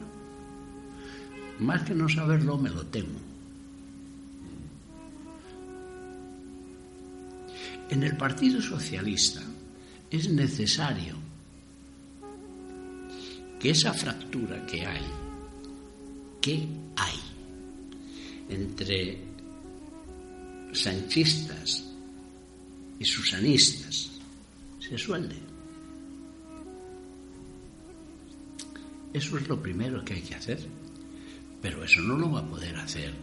más 1.59 1.81
que 1.83 1.93
no 1.93 2.07
saberlo, 2.07 2.57
me 2.57 2.69
lo 2.69 2.85
temo. 2.85 3.19
En 7.89 8.03
el 8.03 8.15
Partido 8.15 8.61
Socialista 8.61 9.41
es 10.09 10.29
necesario 10.29 11.15
que 13.59 13.71
esa 13.71 13.93
fractura 13.93 14.65
que 14.65 14.85
hay, 14.85 15.05
que 16.41 16.67
hay 16.95 17.19
entre 18.49 19.17
sanchistas 20.73 21.85
y 22.99 23.05
susanistas, 23.05 24.11
se 24.79 24.97
suelde. 24.97 25.35
Eso 29.13 29.37
es 29.37 29.47
lo 29.47 29.61
primero 29.61 30.03
que 30.05 30.13
hay 30.13 30.21
que 30.21 30.35
hacer. 30.35 30.59
Pero 31.61 31.83
eso 31.83 32.01
no 32.01 32.17
lo 32.17 32.31
va 32.31 32.41
a 32.41 32.45
poder 32.47 32.75
hacer 32.75 33.13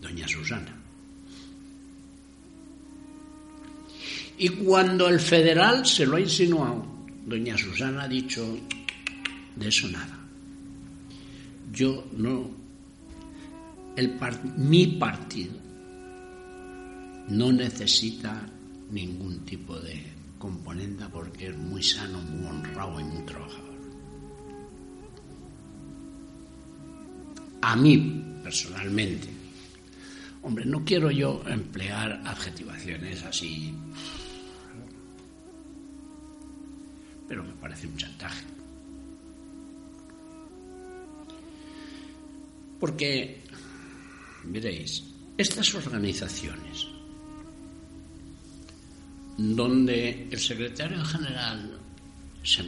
doña 0.00 0.28
Susana. 0.28 0.74
Y 4.38 4.48
cuando 4.50 5.08
el 5.08 5.18
federal 5.18 5.86
se 5.86 6.06
lo 6.06 6.16
ha 6.16 6.20
insinuado, 6.20 6.86
doña 7.24 7.56
Susana 7.56 8.04
ha 8.04 8.08
dicho, 8.08 8.58
de 9.56 9.68
eso 9.68 9.88
nada. 9.88 10.18
Yo 11.72 12.06
no, 12.16 12.50
el 13.96 14.18
mi 14.56 14.86
partido 14.86 15.54
no 17.28 17.52
necesita 17.52 18.48
ningún 18.90 19.40
tipo 19.40 19.76
de 19.80 20.02
componente 20.38 21.04
porque 21.12 21.48
es 21.48 21.56
muy 21.56 21.82
sano, 21.82 22.20
muy 22.20 22.46
honrado 22.46 23.00
y 23.00 23.04
muy 23.04 23.22
trabajador. 23.24 23.76
A 27.62 27.74
mí, 27.74 28.24
personalmente, 28.44 29.28
hombre, 30.42 30.64
no 30.64 30.84
quiero 30.84 31.10
yo 31.10 31.42
emplear 31.48 32.22
adjetivaciones 32.24 33.24
así, 33.24 33.74
pero 37.26 37.42
me 37.42 37.52
parece 37.54 37.88
un 37.88 37.96
chantaje. 37.96 38.55
Porque, 42.78 43.42
veréis, 44.44 45.04
estas 45.36 45.74
organizaciones 45.74 46.86
donde 49.36 50.28
el 50.30 50.38
secretario 50.38 51.04
general 51.04 51.78
se 52.42 52.64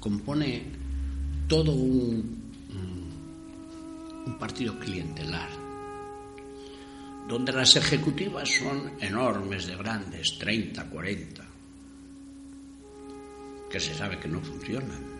compone 0.00 0.62
todo 1.46 1.72
un, 1.72 2.46
un 4.26 4.38
partido 4.38 4.78
clientelar, 4.78 5.48
donde 7.28 7.52
las 7.52 7.76
ejecutivas 7.76 8.48
son 8.48 8.92
enormes, 9.00 9.66
de 9.66 9.76
grandes, 9.76 10.38
30, 10.38 10.88
40, 10.88 11.44
que 13.70 13.80
se 13.80 13.94
sabe 13.94 14.18
que 14.18 14.28
no 14.28 14.40
funcionan. 14.40 15.16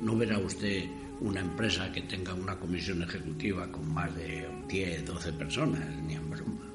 No 0.00 0.16
verá 0.16 0.38
usted 0.38 0.84
una 1.24 1.40
empresa 1.40 1.90
que 1.90 2.02
tenga 2.02 2.34
una 2.34 2.54
comisión 2.56 3.02
ejecutiva 3.02 3.66
con 3.72 3.92
más 3.92 4.14
de 4.14 4.46
10, 4.68 5.06
12 5.06 5.32
personas, 5.32 5.80
ni 6.02 6.14
en 6.14 6.30
broma. 6.30 6.66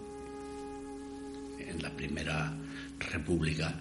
En 1.60 1.82
la 1.82 1.92
primera 1.92 2.58
república, 3.00 3.80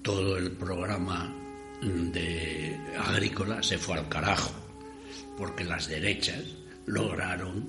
todo 0.00 0.38
el 0.38 0.52
programa 0.52 1.34
de 1.82 2.78
agrícola 2.98 3.62
se 3.62 3.76
fue 3.76 3.98
al 3.98 4.08
carajo, 4.08 4.54
porque 5.36 5.64
las 5.64 5.86
derechas 5.86 6.44
lograron 6.86 7.66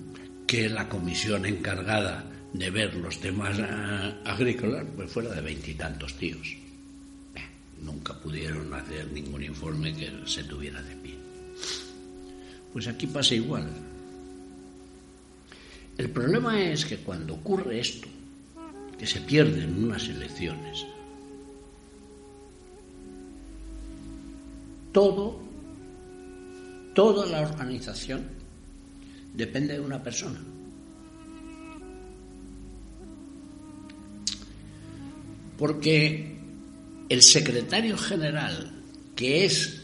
que 0.48 0.70
la 0.70 0.88
comisión 0.88 1.46
encargada 1.46 2.24
de 2.54 2.70
ver 2.70 2.96
los 2.96 3.20
temas 3.20 3.60
eh, 3.60 4.16
agrícolas 4.24 4.86
pues 4.96 5.12
fuera 5.12 5.32
de 5.32 5.42
veintitantos 5.42 6.14
tíos. 6.14 6.56
Nunca 7.82 8.14
pudieron 8.14 8.74
hacer 8.74 9.12
ningún 9.12 9.44
informe 9.44 9.94
que 9.94 10.10
se 10.26 10.46
tuviera 10.46 10.82
de 10.82 10.96
pie. 10.96 11.17
Pues 12.78 12.88
aquí 12.88 13.08
pasa 13.08 13.34
igual. 13.34 13.68
El 15.98 16.12
problema 16.12 16.62
es 16.62 16.86
que 16.86 16.98
cuando 16.98 17.34
ocurre 17.34 17.80
esto, 17.80 18.08
que 19.00 19.08
se 19.08 19.20
pierden 19.22 19.84
unas 19.84 20.08
elecciones. 20.08 20.86
Todo, 24.92 25.40
toda 26.94 27.26
la 27.26 27.50
organización 27.50 28.28
depende 29.34 29.74
de 29.74 29.80
una 29.80 30.04
persona. 30.04 30.40
Porque 35.58 36.38
el 37.10 37.24
secretario 37.24 37.98
general, 37.98 38.72
que 39.16 39.46
es 39.46 39.82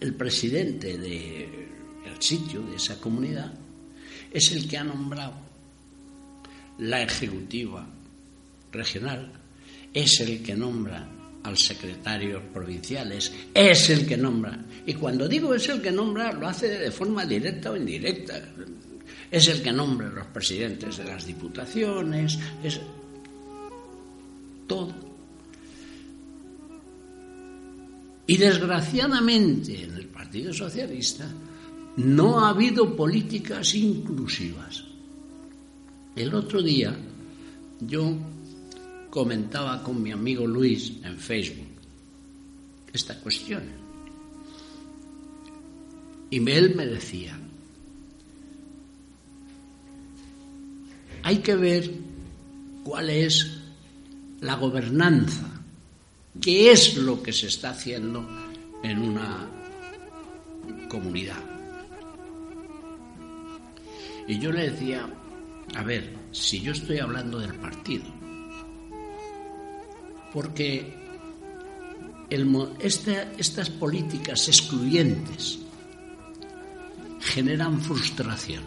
el 0.00 0.14
presidente 0.14 0.96
del 0.96 1.68
sitio, 2.18 2.62
de 2.62 2.76
esa 2.76 3.00
comunidad, 3.00 3.52
es 4.32 4.52
el 4.52 4.68
que 4.68 4.78
ha 4.78 4.84
nombrado 4.84 5.34
la 6.78 7.02
ejecutiva 7.02 7.86
regional, 8.72 9.32
es 9.92 10.20
el 10.20 10.42
que 10.42 10.54
nombra 10.54 11.08
al 11.42 11.56
secretario 11.56 12.42
provinciales, 12.52 13.32
es 13.54 13.90
el 13.90 14.06
que 14.06 14.16
nombra. 14.16 14.58
Y 14.86 14.94
cuando 14.94 15.28
digo 15.28 15.54
es 15.54 15.68
el 15.68 15.80
que 15.80 15.90
nombra, 15.90 16.32
lo 16.32 16.48
hace 16.48 16.68
de 16.68 16.90
forma 16.90 17.24
directa 17.24 17.70
o 17.70 17.76
indirecta. 17.76 18.40
Es 19.30 19.48
el 19.48 19.62
que 19.62 19.72
nombra 19.72 20.08
los 20.08 20.26
presidentes 20.26 20.96
de 20.98 21.04
las 21.04 21.26
diputaciones, 21.26 22.38
es 22.62 22.80
todo. 24.66 24.94
Y 28.26 28.36
desgraciadamente 28.36 29.84
en 29.84 29.94
el 29.94 30.06
Partido 30.06 30.52
Socialista 30.52 31.26
no 31.98 32.38
ha 32.38 32.50
habido 32.50 32.94
políticas 32.94 33.74
inclusivas. 33.74 34.84
El 36.14 36.32
otro 36.32 36.62
día 36.62 36.96
yo 37.80 38.16
comentaba 39.10 39.82
con 39.82 40.00
mi 40.00 40.12
amigo 40.12 40.46
Luis 40.46 40.92
en 41.02 41.18
Facebook 41.18 41.66
esta 42.92 43.18
cuestión. 43.18 43.64
Y 46.30 46.48
él 46.48 46.76
me 46.76 46.86
decía, 46.86 47.36
hay 51.24 51.38
que 51.38 51.56
ver 51.56 51.90
cuál 52.84 53.10
es 53.10 53.58
la 54.40 54.54
gobernanza, 54.54 55.62
qué 56.40 56.70
es 56.70 56.96
lo 56.96 57.20
que 57.24 57.32
se 57.32 57.48
está 57.48 57.70
haciendo 57.70 58.24
en 58.84 58.98
una 58.98 59.48
comunidad. 60.88 61.57
Y 64.28 64.38
yo 64.38 64.52
le 64.52 64.70
decía, 64.70 65.08
a 65.74 65.82
ver, 65.82 66.14
si 66.32 66.60
yo 66.60 66.72
estoy 66.72 66.98
hablando 66.98 67.38
del 67.38 67.54
partido, 67.54 68.04
porque 70.32 70.94
estas 72.78 73.70
políticas 73.70 74.46
excluyentes 74.48 75.60
generan 77.20 77.80
frustración. 77.80 78.62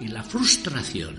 Y 0.00 0.06
la 0.06 0.22
frustración 0.22 1.16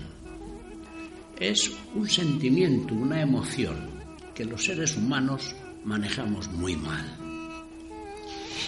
es 1.38 1.70
un 1.94 2.08
sentimiento, 2.08 2.94
una 2.94 3.20
emoción 3.20 3.90
que 4.34 4.46
los 4.46 4.64
seres 4.64 4.96
humanos 4.96 5.54
manejamos 5.84 6.48
muy 6.52 6.74
mal. 6.76 7.04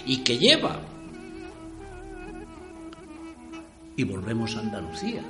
Y 0.04 0.18
que 0.18 0.36
lleva, 0.36 0.82
y 3.96 4.04
volvemos 4.04 4.56
a 4.56 4.60
Andalucía, 4.60 5.22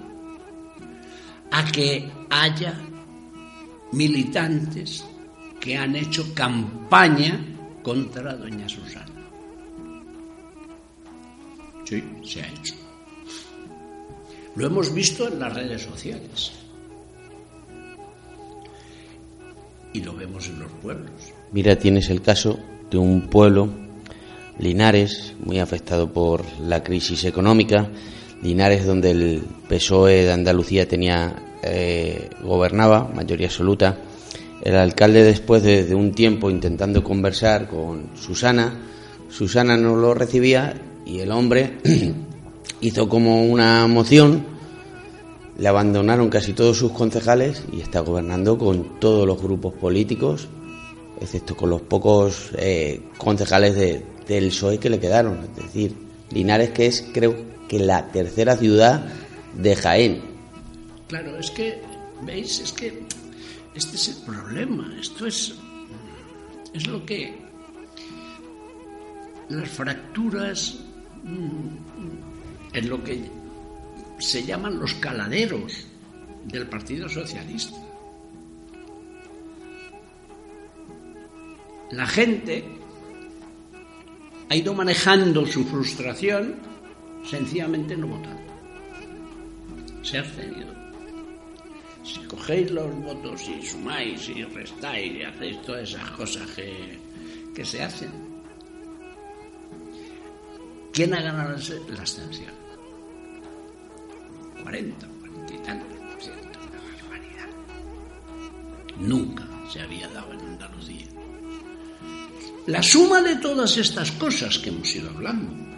a 1.51 1.65
que 1.71 2.11
haya 2.31 2.75
militantes 3.93 5.05
que 5.61 5.77
han 5.77 5.95
hecho 5.97 6.35
campaña 6.35 7.39
contra 7.83 8.35
doña 8.35 8.69
Susana. 8.69 9.07
Sí, 11.85 12.03
se 12.25 12.43
ha 12.43 12.49
hecho. 12.49 12.75
Lo 14.55 14.67
hemos 14.67 14.93
visto 14.93 15.29
en 15.29 15.39
las 15.39 15.55
redes 15.55 15.83
sociales. 15.83 16.53
Y 19.93 20.01
lo 20.01 20.15
vemos 20.15 20.49
en 20.49 20.61
los 20.61 20.71
pueblos. 20.83 21.13
Mira, 21.53 21.77
tienes 21.77 22.09
el 22.11 22.23
caso 22.23 22.59
de 22.91 22.99
un 22.99 23.29
pueblo, 23.29 23.69
Linares, 24.59 25.35
muy 25.45 25.59
afectado 25.59 26.13
por 26.13 26.45
la 26.61 26.83
crisis 26.83 27.25
económica. 27.25 27.89
Linares, 28.43 28.85
donde 28.85 29.13
el 29.13 29.43
PSOE 29.69 30.25
de 30.25 30.33
Andalucía 30.33 30.87
tenía 30.89 31.35
eh, 31.63 32.29
gobernaba, 32.43 33.09
mayoría 33.15 33.47
absoluta. 33.47 33.99
El 34.63 34.77
alcalde, 34.77 35.25
después 35.25 35.63
de 35.63 35.95
un 35.95 36.13
tiempo 36.13 36.51
intentando 36.51 37.03
conversar 37.03 37.69
con 37.69 38.11
Susana, 38.15 38.81
Susana 39.33 39.79
no 39.79 39.97
lo 39.97 40.13
recibía 40.13 40.75
y 41.07 41.21
el 41.21 41.33
hombre 41.33 41.79
hizo 42.83 43.09
como 43.09 43.47
una 43.47 43.87
moción, 43.87 44.45
le 45.59 45.69
abandonaron 45.69 46.29
casi 46.29 46.53
todos 46.53 46.77
sus 46.77 46.93
concejales 46.93 47.65
y 47.73 47.81
está 47.81 48.01
gobernando 48.01 48.59
con 48.59 49.01
todos 49.01 49.27
los 49.27 49.41
grupos 49.41 49.73
políticos, 49.73 50.49
excepto 51.19 51.57
con 51.57 51.71
los 51.71 51.81
pocos 51.81 52.51
eh, 52.59 53.01
concejales 53.17 53.75
de, 53.75 54.05
del 54.29 54.49
PSOE 54.49 54.79
que 54.79 54.91
le 54.91 55.01
quedaron. 55.01 55.39
Es 55.57 55.65
decir, 55.65 55.95
Linares, 56.31 56.71
que 56.71 56.87
es 56.87 57.03
creo 57.13 57.35
que 57.73 57.79
la 57.79 58.07
tercera 58.09 58.55
ciudad 58.55 59.03
de 59.55 59.75
Jaén. 59.75 60.21
Claro, 61.09 61.39
es 61.39 61.51
que, 61.51 61.81
¿veis? 62.21 62.61
Es 62.61 62.71
que 62.71 63.03
este 63.75 63.97
es 63.97 64.09
el 64.09 64.27
problema. 64.27 64.95
Esto 65.01 65.27
es, 65.27 65.55
es 66.75 66.87
lo 66.87 67.03
que 67.07 67.35
las 69.49 69.71
fracturas 69.71 70.81
mm, 71.25 72.77
en 72.77 72.89
lo 72.91 73.03
que 73.03 73.25
se 74.19 74.45
llaman 74.45 74.79
los 74.79 74.93
caladeros 74.93 75.87
del 76.45 76.67
Partido 76.67 77.09
Socialista. 77.09 77.79
La 81.91 82.07
gente 82.07 82.67
ha 84.51 84.57
ido 84.57 84.75
manejando 84.75 85.47
su 85.47 85.65
frustración 85.65 86.71
sencillamente 87.25 87.97
no 87.97 88.09
votando. 88.09 88.43
Se 90.03 90.19
ha 90.19 90.21
abstenido. 90.21 90.73
Si 92.05 92.21
cogéis 92.21 92.71
los 92.71 92.93
votos 93.03 93.49
y 93.49 93.63
sumáis 93.65 94.29
y 94.29 94.45
restáis 94.45 95.15
y 95.15 95.23
hacéis 95.23 95.63
todas 95.63 95.89
esas 95.89 96.11
cosas 96.11 96.51
que, 96.51 96.99
que 97.55 97.65
se 97.65 97.83
hacen, 97.83 98.11
¿quién 100.93 101.15
ha 101.15 101.23
ganado 101.23 101.57
la 101.89 102.01
abstención? 102.01 102.53
40, 104.63 105.09
40 105.21 105.55
y 105.55 105.59
tantos 105.59 105.99
por 105.99 106.23
ciento, 106.23 106.59
una 106.61 106.81
barbaridad. 106.81 107.49
Nunca 108.99 109.49
se 109.71 109.81
había 109.81 110.09
dado 110.09 110.33
en 110.33 110.41
Andalucía. 110.41 111.07
La 112.67 112.83
suma 112.83 113.23
de 113.23 113.37
todas 113.37 113.77
estas 113.77 114.11
cosas 114.13 114.59
que 114.59 114.71
hemos 114.71 114.95
ido 114.95 115.11
hablando, 115.11 115.72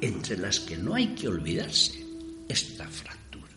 entre 0.00 0.36
las 0.36 0.60
que 0.60 0.76
no 0.76 0.94
hay 0.94 1.08
que 1.08 1.28
olvidarse, 1.28 2.04
esta 2.48 2.86
fractura, 2.88 3.52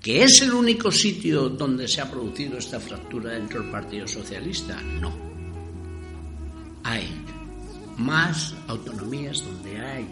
que 0.00 0.22
es 0.22 0.42
el 0.42 0.52
único 0.52 0.90
sitio 0.90 1.48
donde 1.48 1.86
se 1.86 2.00
ha 2.00 2.10
producido 2.10 2.58
esta 2.58 2.80
fractura 2.80 3.32
dentro 3.32 3.62
del 3.62 3.70
Partido 3.70 4.06
Socialista, 4.08 4.80
no. 5.00 5.12
Hay 6.82 7.08
más 7.96 8.54
autonomías 8.66 9.44
donde 9.44 9.80
hay 9.80 10.06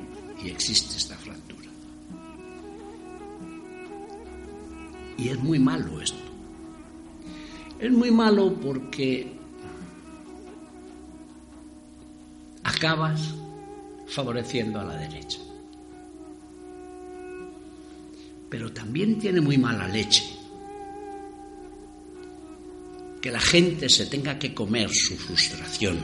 y 0.45 0.49
existe 0.49 0.97
esta 0.97 1.17
fractura. 1.17 1.69
Y 5.19 5.29
es 5.29 5.39
muy 5.39 5.59
malo 5.59 6.01
esto. 6.01 6.19
Es 7.79 7.91
muy 7.91 8.11
malo 8.11 8.55
porque 8.55 9.33
acabas 12.63 13.35
favoreciendo 14.13 14.79
a 14.79 14.85
la 14.85 14.97
derecha. 14.97 15.39
Pero 18.51 18.71
también 18.73 19.19
tiene 19.19 19.41
muy 19.41 19.57
mala 19.57 19.89
leche 19.89 20.23
que 23.21 23.31
la 23.31 23.41
gente 23.41 23.89
se 23.89 24.07
tenga 24.07 24.39
que 24.39 24.53
comer 24.53 24.91
su 24.91 25.17
frustración, 25.17 25.99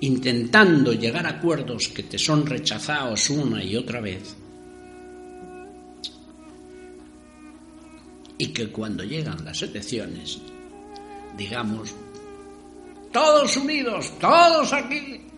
intentando 0.00 0.92
llegar 0.94 1.26
a 1.26 1.36
acuerdos 1.38 1.88
que 1.88 2.02
te 2.02 2.18
son 2.18 2.44
rechazados 2.44 3.30
una 3.30 3.62
y 3.62 3.76
otra 3.76 4.00
vez, 4.00 4.34
y 8.38 8.48
que 8.48 8.68
cuando 8.72 9.04
llegan 9.04 9.44
las 9.44 9.62
elecciones, 9.62 10.40
digamos, 11.36 11.94
todos 13.12 13.56
unidos, 13.56 14.18
todos 14.18 14.72
aquí. 14.72 15.31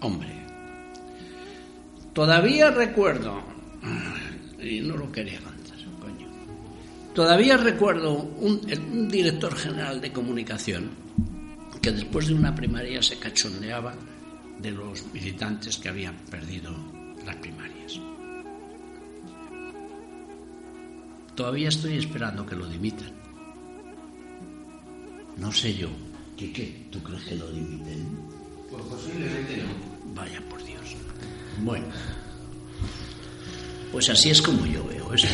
Hombre, 0.00 0.30
todavía 2.12 2.70
recuerdo, 2.70 3.42
y 4.60 4.80
no 4.80 4.96
lo 4.96 5.10
quería 5.10 5.40
cantar, 5.40 5.76
coño, 6.00 6.28
todavía 7.14 7.56
recuerdo 7.56 8.12
un, 8.12 8.60
un 8.92 9.08
director 9.08 9.56
general 9.56 10.00
de 10.00 10.12
comunicación 10.12 10.90
que 11.82 11.92
después 11.92 12.28
de 12.28 12.34
una 12.34 12.54
primaria 12.54 13.02
se 13.02 13.18
cachondeaba 13.18 13.94
de 14.60 14.70
los 14.70 15.04
militantes 15.12 15.78
que 15.78 15.88
habían 15.88 16.16
perdido 16.30 16.72
las 17.24 17.36
primarias. 17.36 18.00
Todavía 21.34 21.68
estoy 21.68 21.98
esperando 21.98 22.44
que 22.44 22.56
lo 22.56 22.66
dimitan. 22.66 23.12
No 25.36 25.52
sé 25.52 25.74
yo. 25.74 25.88
¿Qué 26.36 26.52
qué? 26.52 26.88
¿Tú 26.90 27.00
crees 27.00 27.24
que 27.24 27.36
lo 27.36 27.48
dimiten? 27.50 28.37
Pues 28.70 28.82
posiblemente 28.84 29.56
no. 29.58 30.14
Vaya 30.14 30.40
por 30.48 30.62
Dios. 30.64 30.96
Bueno. 31.62 31.86
Pues 33.92 34.08
así 34.10 34.30
es 34.30 34.42
como 34.42 34.66
yo 34.66 34.84
veo 34.86 35.12
esto. 35.14 35.28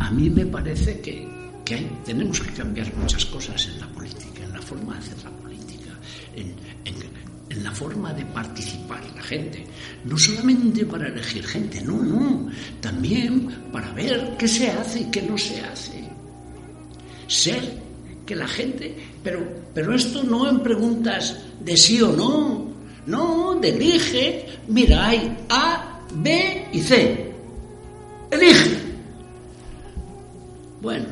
A 0.00 0.10
mí 0.10 0.28
me 0.30 0.44
parece 0.46 1.00
que, 1.00 1.28
que 1.64 1.74
hay- 1.76 1.98
tenemos 2.04 2.40
que 2.40 2.50
cambiar 2.52 2.92
muchas 2.96 3.24
cosas 3.26 3.66
en 3.66 3.80
la 3.80 3.88
política, 3.88 4.44
en 4.44 4.52
la 4.52 4.60
forma 4.62 4.94
de 4.94 4.98
hacer 4.98 5.22
la 5.24 5.30
política, 5.30 5.90
en, 6.34 6.54
en- 6.84 7.12
en 7.50 7.64
la 7.64 7.70
forma 7.72 8.12
de 8.14 8.24
participar 8.26 9.02
la 9.14 9.22
gente. 9.22 9.64
No 10.04 10.18
solamente 10.18 10.84
para 10.86 11.06
elegir 11.08 11.46
gente, 11.46 11.80
no, 11.82 12.02
no. 12.02 12.50
También 12.80 13.48
para 13.70 13.92
ver 13.92 14.36
qué 14.38 14.48
se 14.48 14.70
hace 14.70 15.00
y 15.00 15.10
qué 15.10 15.22
no 15.22 15.38
se 15.38 15.60
hace. 15.60 16.02
Ser 17.28 17.80
que 18.26 18.34
la 18.34 18.48
gente... 18.48 18.96
Pero, 19.22 19.61
pero 19.74 19.94
esto 19.94 20.22
no 20.22 20.48
en 20.48 20.60
preguntas 20.60 21.38
de 21.60 21.76
sí 21.76 22.00
o 22.02 22.12
no. 22.12 22.72
No, 23.06 23.58
de 23.60 23.70
elige. 23.70 24.46
Mira, 24.68 25.08
hay 25.08 25.36
A, 25.48 26.00
B 26.14 26.68
y 26.72 26.80
C. 26.80 27.32
Elige. 28.30 28.76
Bueno, 30.80 31.06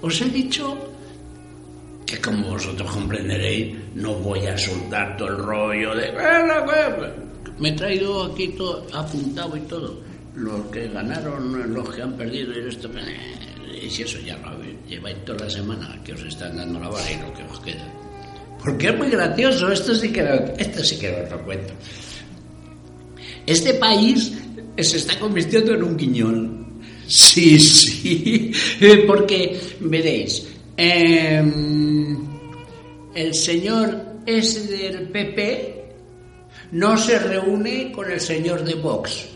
os 0.00 0.20
he 0.20 0.26
dicho 0.26 0.76
que 2.06 2.20
como 2.20 2.50
vosotros 2.50 2.90
comprenderéis, 2.90 3.76
no 3.94 4.14
voy 4.14 4.46
a 4.46 4.56
soltar 4.56 5.16
todo 5.16 5.28
el 5.28 5.38
rollo 5.38 5.94
de... 5.94 6.12
Me 7.58 7.70
he 7.70 7.72
traído 7.72 8.24
aquí 8.24 8.48
todo 8.48 8.86
apuntado 8.92 9.56
y 9.56 9.60
todo. 9.62 10.00
Los 10.34 10.66
que 10.66 10.88
ganaron, 10.88 11.72
los 11.72 11.88
que 11.94 12.02
han 12.02 12.12
perdido 12.14 12.52
y 12.52 12.68
esto... 12.68 12.90
Y 13.82 13.90
si 13.90 14.02
eso 14.02 14.18
ya 14.20 14.36
lo 14.38 14.63
lleváis 14.88 15.24
toda 15.24 15.44
la 15.44 15.50
semana 15.50 16.00
que 16.04 16.12
os 16.12 16.22
están 16.22 16.56
dando 16.56 16.78
la 16.80 16.88
vara 16.88 17.10
y 17.10 17.18
lo 17.18 17.32
que 17.34 17.42
os 17.44 17.60
queda. 17.60 17.86
Porque 18.62 18.88
es 18.88 18.96
muy 18.96 19.10
gracioso, 19.10 19.70
esto 19.70 19.94
sí 19.94 20.10
que 20.10 20.22
lo, 20.22 20.34
esto 20.56 20.82
sí 20.82 20.98
que 20.98 21.10
os 21.10 21.30
lo 21.30 21.44
cuento. 21.44 21.72
Este 23.46 23.74
país 23.74 24.32
se 24.78 24.96
está 24.96 25.18
convirtiendo 25.18 25.74
en 25.74 25.82
un 25.82 25.96
guiñol. 25.96 26.66
Sí, 27.06 27.60
sí, 27.60 28.52
porque 29.06 29.60
veréis, 29.80 30.46
em, 30.76 32.16
el 33.14 33.34
señor 33.34 34.14
ese 34.24 34.66
del 34.66 35.08
PP 35.10 35.84
no 36.72 36.96
se 36.96 37.18
reúne 37.18 37.92
con 37.92 38.10
el 38.10 38.20
señor 38.20 38.64
de 38.64 38.74
Vox. 38.74 39.33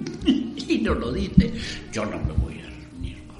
y 0.24 0.78
no 0.78 0.94
lo 0.94 1.12
dice. 1.12 1.52
Yo 1.92 2.04
no 2.04 2.18
me 2.18 2.32
voy 2.32 2.58
a 2.60 2.68
reunir 2.68 3.18
con. 3.26 3.36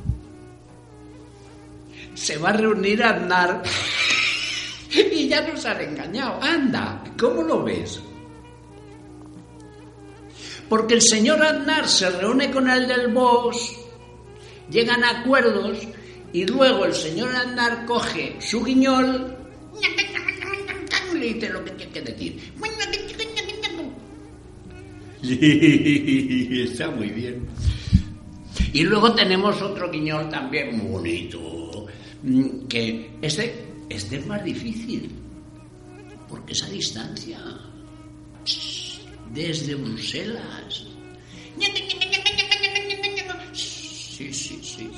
Se 2.15 2.37
va 2.39 2.51
a 2.51 2.53
reunir 2.55 3.03
a 3.03 3.11
andar. 3.11 3.63
y 4.91 5.29
ya 5.29 5.47
nos 5.47 5.65
han 5.65 5.81
engañado. 5.81 6.43
Anda, 6.43 7.05
¿cómo 7.19 7.43
lo 7.43 7.63
ves? 7.65 8.01
Porque 10.69 10.95
el 10.95 11.03
señor 11.03 11.43
Aznar 11.43 11.89
se 11.89 12.11
reúne 12.11 12.51
con 12.51 12.69
el 12.69 12.87
del 12.87 13.09
Vox, 13.09 13.57
llegan 14.71 15.03
a 15.03 15.21
acuerdos 15.21 15.79
Y 16.31 16.45
luego 16.45 16.85
el 16.85 16.95
señor 16.95 17.35
Andar 17.35 17.87
coge 17.87 18.37
su 18.39 18.63
guiñol 18.63 19.35
y 21.15 21.19
le 21.19 21.27
dice 21.33 21.49
lo 21.49 21.65
que 21.65 21.71
tiene 21.73 21.93
que 21.93 22.03
decir. 22.03 22.53
Está 26.71 26.91
muy 26.91 27.09
bien. 27.11 27.47
Y 28.73 28.83
luego 28.83 29.15
tenemos 29.15 29.61
otro 29.63 29.91
guiñol 29.91 30.29
también 30.29 30.77
muy 30.77 30.91
bonito, 30.91 31.87
mm, 32.23 32.67
que 32.69 33.11
este, 33.23 33.67
este 33.89 34.17
es 34.19 34.27
más 34.27 34.45
difícil, 34.45 35.11
porque 36.29 36.53
esa 36.53 36.69
distancia 36.69 37.39
desde 39.33 39.75
Bruselas. 39.75 40.87
Sí, 43.53 44.33
sí, 44.33 44.61
sí. 44.63 44.91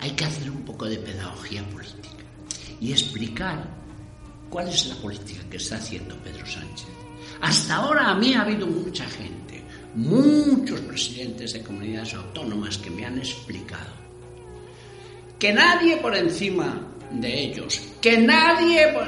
Hay 0.00 0.10
que 0.10 0.24
hacer 0.24 0.50
un 0.50 0.62
poco 0.64 0.86
de 0.86 0.98
pedagogía 0.98 1.62
política 1.70 2.24
y 2.80 2.92
explicar 2.92 3.68
cuál 4.50 4.68
es 4.68 4.86
la 4.86 4.94
política 4.96 5.42
que 5.50 5.56
está 5.56 5.76
haciendo 5.76 6.16
Pedro 6.22 6.46
Sánchez. 6.46 7.03
Hasta 7.44 7.76
ahora 7.76 8.08
a 8.08 8.14
mí 8.14 8.32
ha 8.32 8.40
habido 8.40 8.66
mucha 8.66 9.04
gente, 9.04 9.62
muchos 9.94 10.80
presidentes 10.80 11.52
de 11.52 11.62
comunidades 11.62 12.14
autónomas 12.14 12.78
que 12.78 12.88
me 12.88 13.04
han 13.04 13.18
explicado 13.18 14.04
que 15.38 15.52
nadie 15.52 15.98
por 15.98 16.16
encima 16.16 16.80
de 17.10 17.44
ellos, 17.44 17.78
que 18.00 18.16
nadie 18.16 18.88
por... 18.94 19.06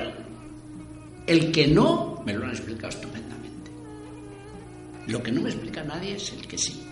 El 1.26 1.50
que 1.50 1.66
no, 1.66 2.22
me 2.26 2.34
lo 2.34 2.44
han 2.44 2.50
explicado 2.50 2.90
estupendamente. 2.90 3.70
Lo 5.06 5.22
que 5.22 5.32
no 5.32 5.40
me 5.40 5.48
explica 5.48 5.82
nadie 5.82 6.16
es 6.16 6.30
el 6.34 6.46
que 6.46 6.58
sí. 6.58 6.82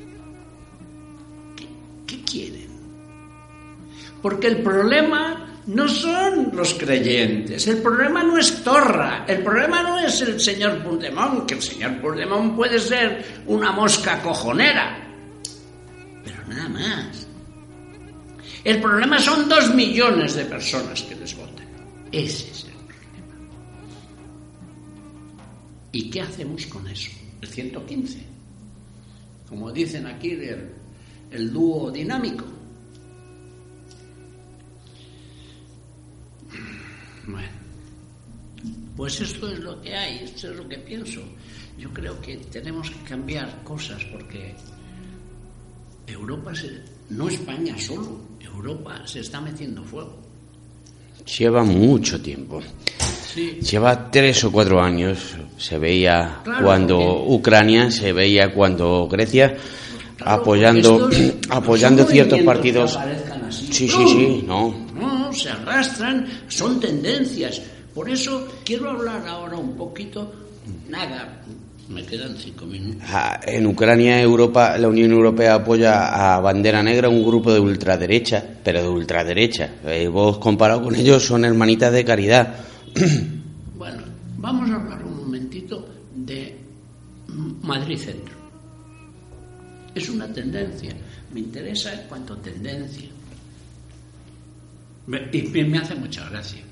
¿Qué, 1.55 1.67
qué 2.07 2.23
quieren? 2.23 2.69
Porque 4.23 4.47
el 4.47 4.63
problema 4.63 5.54
no 5.67 5.89
son 5.89 6.51
los 6.55 6.75
creyentes, 6.75 7.67
el 7.67 7.79
problema 7.79 8.23
no 8.23 8.37
es 8.39 8.63
Torra, 8.63 9.25
el 9.27 9.43
problema 9.43 9.83
no 9.83 9.99
es 9.99 10.21
el 10.21 10.39
señor 10.39 10.83
Puigdemont, 10.83 11.47
que 11.47 11.55
el 11.55 11.63
señor 11.63 12.01
Puigdemont 12.01 12.55
puede 12.55 12.79
ser 12.79 13.25
una 13.47 13.73
mosca 13.73 14.21
cojonera, 14.21 14.99
pero 16.23 16.47
nada 16.49 16.69
más. 16.69 17.27
El 18.63 18.81
problema 18.81 19.19
son 19.19 19.49
dos 19.49 19.75
millones 19.75 20.35
de 20.35 20.45
personas 20.47 21.03
que 21.03 21.15
les 21.15 21.37
votan. 21.37 21.67
Ese 22.11 22.51
es 22.51 22.65
el 22.65 22.73
problema. 22.73 23.35
¿Y 25.93 26.11
qué 26.11 26.23
hacemos 26.23 26.65
con 26.67 26.87
eso? 26.89 27.11
El 27.43 27.49
115. 27.49 28.19
Como 29.49 29.71
dicen 29.71 30.07
aquí, 30.07 30.31
el, 30.31 30.71
el 31.31 31.53
dúo 31.53 31.91
dinámico. 31.91 32.47
Bueno, 37.27 37.49
pues 38.97 39.21
esto 39.21 39.51
es 39.51 39.59
lo 39.61 39.81
que 39.81 39.95
hay, 39.95 40.21
esto 40.25 40.51
es 40.51 40.57
lo 40.57 40.69
que 40.69 40.79
pienso. 40.79 41.21
Yo 41.79 41.91
creo 41.93 42.21
que 42.21 42.37
tenemos 42.37 42.91
que 42.91 43.01
cambiar 43.09 43.63
cosas 43.65 44.03
porque 44.13 44.55
Europa, 46.07 46.55
se, 46.55 46.71
no 47.11 47.29
España 47.29 47.77
solo, 47.79 48.19
Europa 48.41 49.03
se 49.07 49.21
está 49.21 49.41
metiendo 49.41 49.83
fuego. 49.83 50.17
Lleva 51.39 51.65
mucho 51.65 52.21
tiempo. 52.21 52.61
Sí. 53.33 53.59
Lleva 53.69 54.11
tres 54.11 54.45
o 54.45 54.53
cuatro 54.53 54.81
años. 54.81 55.35
Se 55.57 55.79
veía 55.79 56.41
Claro, 56.45 56.65
cuando 56.65 56.99
porque- 56.99 57.33
Ucrania, 57.35 57.91
se 57.91 58.13
veía 58.13 58.53
cuando 58.53 59.09
Grecia, 59.11 59.57
Claro, 60.17 60.43
apoyando, 60.43 61.09
estos 61.11 61.35
apoyando 61.51 62.05
ciertos 62.05 62.41
partidos. 62.43 62.99
Sí, 63.51 63.89
sí, 63.89 64.05
sí, 64.07 64.45
no. 64.47 64.75
Se 65.35 65.51
arrastran, 65.51 66.27
son 66.49 66.81
tendencias. 66.81 67.61
Por 67.95 68.11
eso 68.11 68.49
quiero 68.65 68.91
hablar 68.91 69.27
ahora 69.27 69.57
un 69.57 69.77
poquito, 69.77 70.33
nada, 70.89 71.43
me 71.89 72.05
quedan 72.05 72.37
cinco 72.37 72.65
minutos. 72.67 73.03
Ah, 73.09 73.39
En 73.47 73.67
Ucrania, 73.67 74.21
Europa, 74.21 74.77
la 74.79 74.89
Unión 74.89 75.13
Europea 75.13 75.55
apoya 75.55 76.35
a 76.37 76.41
Bandera 76.41 76.83
Negra 76.83 77.09
un 77.09 77.25
grupo 77.25 77.53
de 77.53 77.61
ultraderecha, 77.61 78.43
pero 78.65 78.83
de 78.83 78.89
ultraderecha. 78.89 79.75
Eh, 79.87 80.09
vos 80.09 80.39
comparado 80.39 80.83
con 80.83 80.95
ellos 80.95 81.25
son 81.25 81.45
hermanitas 81.45 81.93
de 81.93 82.05
caridad. 82.05 82.55
Bueno, 83.77 84.03
vamos 84.39 84.71
a 84.71 84.77
hablar 84.77 85.05
un 85.05 85.17
momentito 85.17 85.87
de 86.15 86.57
Madrid 87.63 87.99
Centro. 87.99 88.35
Es 89.95 90.09
una 90.09 90.33
tendencia. 90.33 90.95
Me 91.33 91.41
interesa 91.41 91.93
en 91.93 92.09
cuanto 92.09 92.33
a 92.35 92.37
tendencia. 92.41 93.09
Y 95.07 95.65
me 95.65 95.79
hace 95.79 95.95
mucha 95.95 96.29
gracia. 96.31 96.63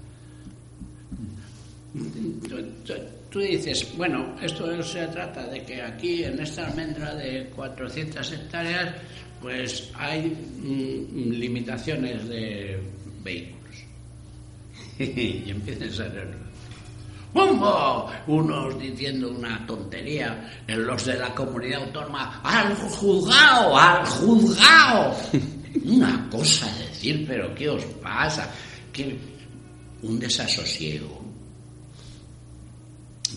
Tú, 3.30 3.38
dices, 3.38 3.94
bueno, 3.96 4.34
esto 4.40 4.82
se 4.82 5.06
trata 5.08 5.46
de 5.46 5.62
que 5.64 5.82
aquí 5.82 6.24
en 6.24 6.40
esta 6.40 6.66
almendra 6.66 7.14
de 7.14 7.50
400 7.54 8.32
hectáreas, 8.32 8.94
pues 9.40 9.90
hay 9.94 10.28
mm, 10.30 11.30
limitaciones 11.32 12.28
de 12.28 12.80
vehículos. 13.22 13.76
y 14.98 15.50
empiezan 15.50 15.88
a 15.88 15.92
ser 15.92 16.42
¡Bumbo! 17.32 18.10
Unos 18.26 18.78
diciendo 18.78 19.30
una 19.30 19.66
tontería, 19.66 20.50
los 20.68 21.04
de 21.06 21.18
la 21.18 21.34
comunidad 21.34 21.84
autónoma, 21.84 22.40
¡al 22.44 22.74
juzgado! 22.74 23.76
¡al 23.76 24.04
juzgado! 24.06 25.16
Una 25.84 26.28
cosa 26.30 26.66
a 26.66 26.78
decir, 26.78 27.24
pero 27.26 27.54
¿qué 27.54 27.68
os 27.68 27.84
pasa? 28.02 28.50
Que 28.92 29.18
un 30.02 30.18
desasosiego. 30.18 31.22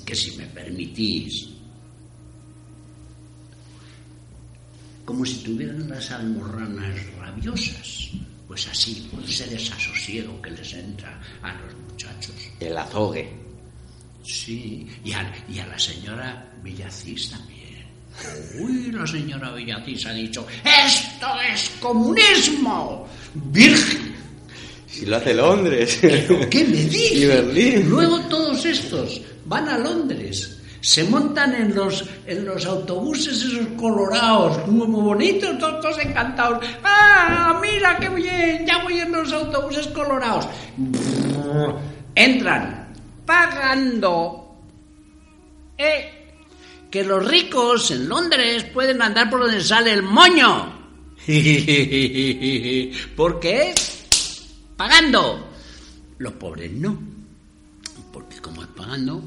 Que 0.06 0.16
si 0.16 0.36
me 0.38 0.46
permitís, 0.48 1.56
como 5.06 5.24
si 5.24 5.36
tuvieran 5.44 5.88
las 5.88 6.12
almorranas 6.12 7.16
rabiosas. 7.18 8.10
Pues 8.48 8.68
así, 8.68 9.08
por 9.12 9.24
ese 9.24 9.48
desasosiego 9.48 10.42
que 10.42 10.52
les 10.52 10.74
entra 10.74 11.20
a 11.42 11.54
los 11.54 11.76
muchachos. 11.76 12.36
El 12.60 12.78
azogue. 12.78 13.32
Sí, 14.24 14.88
y 15.04 15.12
a, 15.14 15.46
y 15.50 15.60
a 15.60 15.68
la 15.68 15.78
señora 15.80 16.52
Villacís 16.64 17.30
también. 17.30 17.65
Uy, 18.60 18.92
la 18.92 19.06
señora 19.06 19.52
Villacís 19.52 20.06
ha 20.06 20.14
dicho, 20.14 20.46
esto 20.64 21.28
es 21.54 21.72
comunismo, 21.80 23.08
virgen. 23.34 24.16
Si 24.88 25.06
lo 25.06 25.18
hace 25.18 25.34
Londres. 25.34 26.00
¿Pero 26.02 26.50
qué 26.50 26.64
me 26.64 26.72
dice? 26.78 27.14
Y 27.16 27.26
Berlín. 27.26 27.90
Luego 27.90 28.20
todos 28.22 28.64
estos 28.66 29.22
van 29.46 29.68
a 29.68 29.78
Londres, 29.78 30.58
se 30.80 31.04
montan 31.04 31.54
en 31.56 31.76
los, 31.76 32.06
en 32.26 32.46
los 32.46 32.66
autobuses 32.66 33.42
esos 33.42 33.68
colorados, 33.78 34.66
muy, 34.68 34.88
muy 34.88 35.02
bonitos, 35.02 35.58
todos, 35.60 35.82
todos 35.82 36.00
encantados. 36.00 36.64
¡Ah, 36.84 37.60
mira 37.62 37.98
qué 38.00 38.08
bien! 38.10 38.66
Ya 38.66 38.82
voy 38.84 39.00
en 39.00 39.12
los 39.12 39.34
autobuses 39.34 39.88
colorados. 39.88 40.48
Entran 42.16 42.94
pagando. 43.26 44.56
¿Eh? 45.78 46.15
Que 46.96 47.04
los 47.04 47.28
ricos 47.28 47.92
en 47.92 48.08
Londres 48.08 48.64
pueden 48.74 49.02
andar 49.02 49.30
por 49.30 49.42
donde 49.42 49.62
sale 49.62 49.92
el 49.92 50.02
moño. 50.02 50.96
Porque 53.18 53.76
pagando. 54.78 55.50
Los 56.20 56.32
pobres 56.36 56.72
no. 56.72 56.98
Porque 58.14 58.40
como 58.40 58.64
es 58.64 58.70
pagando, 58.70 59.22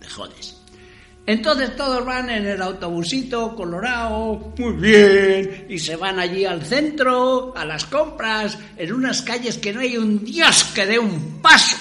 te 0.00 0.08
jodes. 0.08 0.56
Entonces 1.24 1.76
todos 1.76 2.04
van 2.04 2.28
en 2.28 2.44
el 2.44 2.60
autobusito 2.60 3.54
colorado, 3.54 4.52
muy 4.58 4.72
bien, 4.72 5.66
y 5.68 5.78
se 5.78 5.94
van 5.94 6.18
allí 6.18 6.44
al 6.44 6.66
centro, 6.66 7.56
a 7.56 7.64
las 7.64 7.84
compras, 7.84 8.58
en 8.76 8.92
unas 8.92 9.22
calles 9.22 9.58
que 9.58 9.72
no 9.72 9.78
hay 9.78 9.96
un 9.96 10.24
dios 10.24 10.64
que 10.74 10.86
dé 10.86 10.98
un 10.98 11.40
paso. 11.40 11.76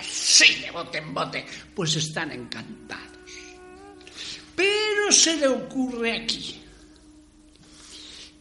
Sí, 0.00 0.62
de 0.62 0.70
bote 0.70 0.96
en 0.96 1.12
bote, 1.12 1.44
pues 1.74 1.94
están 1.96 2.32
encantados. 2.32 3.07
Pero 4.58 5.12
se 5.12 5.36
le 5.38 5.46
ocurre 5.48 6.12
aquí, 6.18 6.56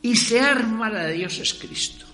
y 0.02 0.16
se 0.16 0.40
arma 0.40 0.90
la 0.90 1.06
de 1.06 1.14
Dios 1.14 1.38
es 1.40 1.54
Cristo 1.54 2.06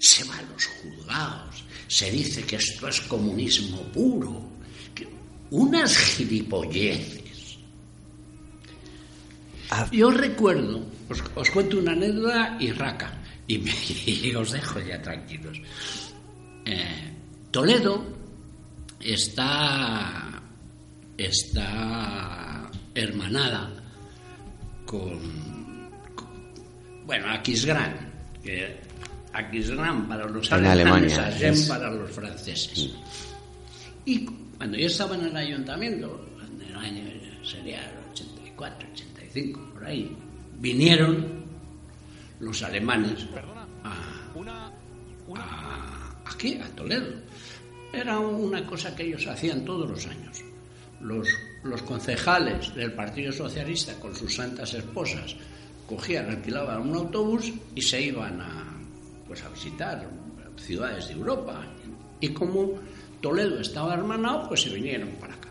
se 0.00 0.22
va 0.24 0.36
a 0.38 0.42
los 0.42 0.64
juzgados, 0.64 1.64
se 1.88 2.08
dice 2.12 2.44
que 2.44 2.54
esto 2.54 2.86
es 2.86 3.00
comunismo 3.00 3.82
puro, 3.92 4.48
que 4.94 5.08
unas 5.50 5.96
gilipolleces. 5.98 7.58
Ah. 9.70 9.88
Yo 9.90 10.12
recuerdo, 10.12 10.86
os, 11.08 11.20
os 11.34 11.50
cuento 11.50 11.78
una 11.78 11.92
anécdota 11.92 12.56
y 12.60 12.70
raca, 12.70 13.20
y, 13.48 13.58
me- 13.58 13.74
y 14.06 14.32
os 14.36 14.52
dejo 14.52 14.78
ya 14.78 15.02
tranquilos. 15.02 15.60
Eh, 16.64 17.12
Toledo 17.50 18.06
está, 19.00 20.40
está 21.16 22.47
hermanada 23.02 23.70
con, 24.86 25.18
bueno, 27.06 27.30
Aquisgrán, 27.30 27.94
que 28.42 28.80
Aquisgrán 29.32 30.08
para 30.08 30.26
los 30.26 30.46
En 30.50 30.66
alemanes, 30.66 31.12
Alemania, 31.18 31.36
Agen 31.36 31.52
es- 31.54 31.68
para 31.68 31.90
los 31.90 32.10
franceses. 32.10 32.90
Y 34.04 34.24
cuando 34.56 34.76
yo 34.78 34.86
estaba 34.86 35.14
en 35.16 35.26
el 35.26 35.36
ayuntamiento, 35.36 36.26
en 36.60 36.62
el 36.68 36.76
año 36.76 37.04
sería 37.44 37.80
el 37.90 38.10
84, 38.12 38.88
85, 38.94 39.70
por 39.74 39.84
ahí, 39.84 40.16
vinieron 40.58 41.44
los 42.40 42.62
alemanes 42.62 43.26
a, 43.84 44.30
a- 45.36 46.30
aquí, 46.30 46.58
a 46.62 46.68
Toledo. 46.74 47.14
Era 47.92 48.18
una 48.18 48.64
cosa 48.66 48.94
que 48.94 49.04
ellos 49.04 49.26
hacían 49.26 49.64
todos 49.64 49.88
los 49.90 50.06
años. 50.06 50.42
Los, 51.00 51.26
los 51.62 51.82
concejales 51.82 52.74
del 52.74 52.92
Partido 52.92 53.32
Socialista 53.32 53.94
con 53.94 54.14
sus 54.14 54.34
santas 54.34 54.74
esposas 54.74 55.36
cogían, 55.86 56.28
alquilaban 56.28 56.88
un 56.88 56.96
autobús 56.96 57.52
y 57.74 57.82
se 57.82 58.02
iban 58.02 58.40
a, 58.40 58.76
pues, 59.26 59.42
a 59.42 59.48
visitar 59.48 60.08
ciudades 60.56 61.08
de 61.08 61.14
Europa. 61.14 61.64
Y 62.20 62.28
como 62.28 62.74
Toledo 63.20 63.60
estaba 63.60 63.94
hermanado, 63.94 64.48
pues 64.48 64.62
se 64.62 64.70
vinieron 64.70 65.10
para 65.20 65.34
acá. 65.34 65.48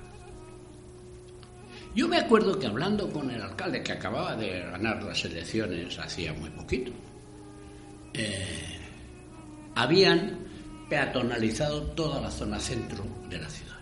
Yo 1.95 2.07
me 2.07 2.17
acuerdo 2.17 2.59
que 2.59 2.67
hablando 2.67 3.09
con 3.09 3.31
el 3.31 3.41
alcalde 3.41 3.81
que 3.81 3.93
acababa 3.93 4.35
de 4.35 4.59
ganar 4.59 5.01
las 5.01 5.25
elecciones 5.25 5.97
hacía 5.97 6.33
muy 6.33 6.49
poquito, 6.51 6.91
eh, 8.13 8.77
habían 9.73 10.45
peatonalizado 10.89 11.81
toda 11.93 12.21
la 12.21 12.29
zona 12.29 12.59
centro 12.59 13.03
de 13.29 13.39
la 13.39 13.49
ciudad. 13.49 13.76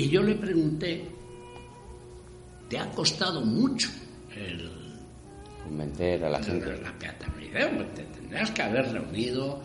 Y 0.00 0.08
yo 0.08 0.22
le 0.22 0.34
pregunté, 0.34 1.04
¿te 2.70 2.78
ha 2.78 2.90
costado 2.92 3.42
mucho 3.42 3.90
el, 4.34 4.70
Convencer 5.62 6.24
a 6.24 6.30
la 6.30 6.42
gente. 6.42 6.74
la 6.80 6.98
peatonalidad? 6.98 7.76
Pues 7.76 7.94
te 7.94 8.04
tendrás 8.04 8.50
que 8.52 8.62
haber 8.62 8.90
reunido 8.92 9.60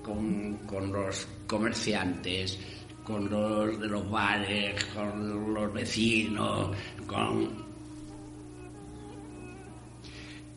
con, 0.00 0.58
con 0.68 0.92
los 0.92 1.26
comerciantes, 1.48 2.60
con 3.02 3.28
los 3.28 3.80
de 3.80 3.88
los 3.88 4.08
bares, 4.08 4.84
con 4.94 5.52
los 5.52 5.72
vecinos, 5.72 6.76
con... 7.04 7.50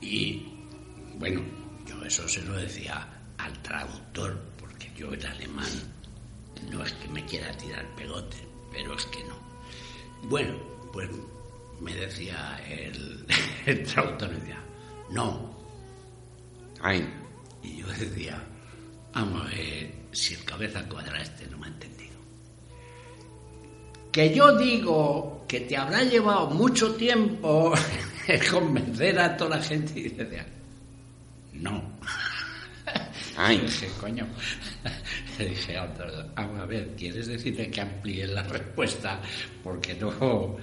Y 0.02 0.46
bueno, 1.18 1.42
yo 1.88 2.06
eso 2.06 2.28
se 2.28 2.44
lo 2.44 2.54
decía 2.58 3.08
al 3.40 3.60
traductor, 3.64 4.40
porque 4.60 4.92
yo 4.96 5.12
el 5.12 5.26
alemán 5.26 5.72
no 6.70 6.84
es 6.84 6.94
que 6.94 7.08
me 7.10 7.26
quiera 7.26 7.52
tirar 7.58 7.84
pegote, 7.96 8.55
pero 8.76 8.96
es 8.96 9.06
que 9.06 9.24
no. 9.24 9.36
Bueno, 10.24 10.54
pues 10.92 11.10
me 11.80 11.96
decía 11.96 12.60
el, 12.68 13.26
el 13.66 13.84
traductor, 13.84 14.30
me 14.30 14.40
decía, 14.40 14.64
no, 15.12 15.56
Ay, 16.82 17.04
y 17.64 17.78
yo 17.78 17.88
decía, 17.88 18.44
vamos 19.12 19.42
a 19.42 19.56
ver 19.56 19.92
si 20.12 20.36
el 20.36 20.44
cabeza 20.44 20.88
cuadra 20.88 21.20
este 21.20 21.48
no 21.48 21.58
me 21.58 21.66
ha 21.66 21.70
entendido. 21.70 22.14
Que 24.12 24.36
yo 24.36 24.56
digo 24.56 25.46
que 25.48 25.62
te 25.62 25.76
habrá 25.76 26.04
llevado 26.04 26.52
mucho 26.52 26.94
tiempo 26.94 27.74
convencer 28.52 29.20
a 29.20 29.36
toda 29.36 29.58
la 29.58 29.64
gente 29.64 30.00
y 30.00 30.10
decía, 30.10 30.46
no. 31.54 31.82
Ay. 33.38 33.58
Dije, 33.66 33.88
coño. 34.00 34.28
Le 35.40 35.50
dije, 35.50 35.80
"Otto, 35.80 36.04
vamos 36.36 36.60
a 36.62 36.66
ver, 36.66 36.96
¿quieres 36.96 37.28
decirme 37.28 37.70
que 37.70 37.82
amplíe 37.82 38.28
la 38.28 38.44
respuesta? 38.44 39.22
Porque 39.64 39.94
no. 39.96 40.58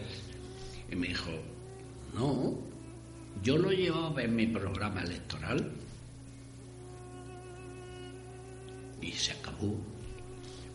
Y 0.91 0.97
me 0.97 1.09
dijo, 1.09 1.31
no, 2.15 2.59
yo 3.43 3.57
lo 3.57 3.71
llevaba 3.71 4.23
en 4.23 4.37
mi 4.37 4.47
programa 4.47 5.03
electoral 5.03 5.73
y 9.01 9.13
se 9.13 9.33
acabó. 9.33 9.77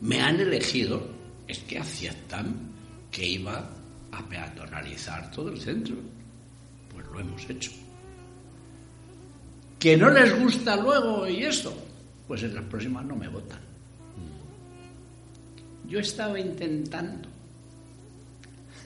Me 0.01 0.21
han 0.21 0.39
elegido, 0.39 1.07
es 1.47 1.59
que 1.59 1.79
aceptan 1.79 2.55
que 3.11 3.25
iba 3.25 3.69
a 4.11 4.29
peatonalizar 4.29 5.31
todo 5.31 5.49
el 5.49 5.59
centro. 5.59 5.95
Pues 6.93 7.05
lo 7.07 7.19
hemos 7.19 7.49
hecho. 7.49 7.71
Que 9.79 9.95
no 9.95 10.09
les 10.09 10.37
gusta 10.39 10.75
luego 10.75 11.27
y 11.27 11.43
esto, 11.43 11.73
pues 12.27 12.43
en 12.43 12.55
las 12.55 12.63
próximas 12.65 13.05
no 13.05 13.15
me 13.15 13.27
votan. 13.27 13.59
Yo 15.87 15.99
estaba 15.99 16.39
intentando 16.39 17.29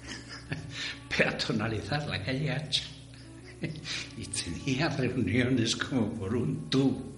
peatonalizar 1.18 2.08
la 2.08 2.24
calle 2.24 2.52
Hacha 2.52 2.84
y 4.18 4.26
tenía 4.26 4.90
reuniones 4.90 5.76
como 5.76 6.14
por 6.14 6.36
un 6.36 6.70
tubo 6.70 7.12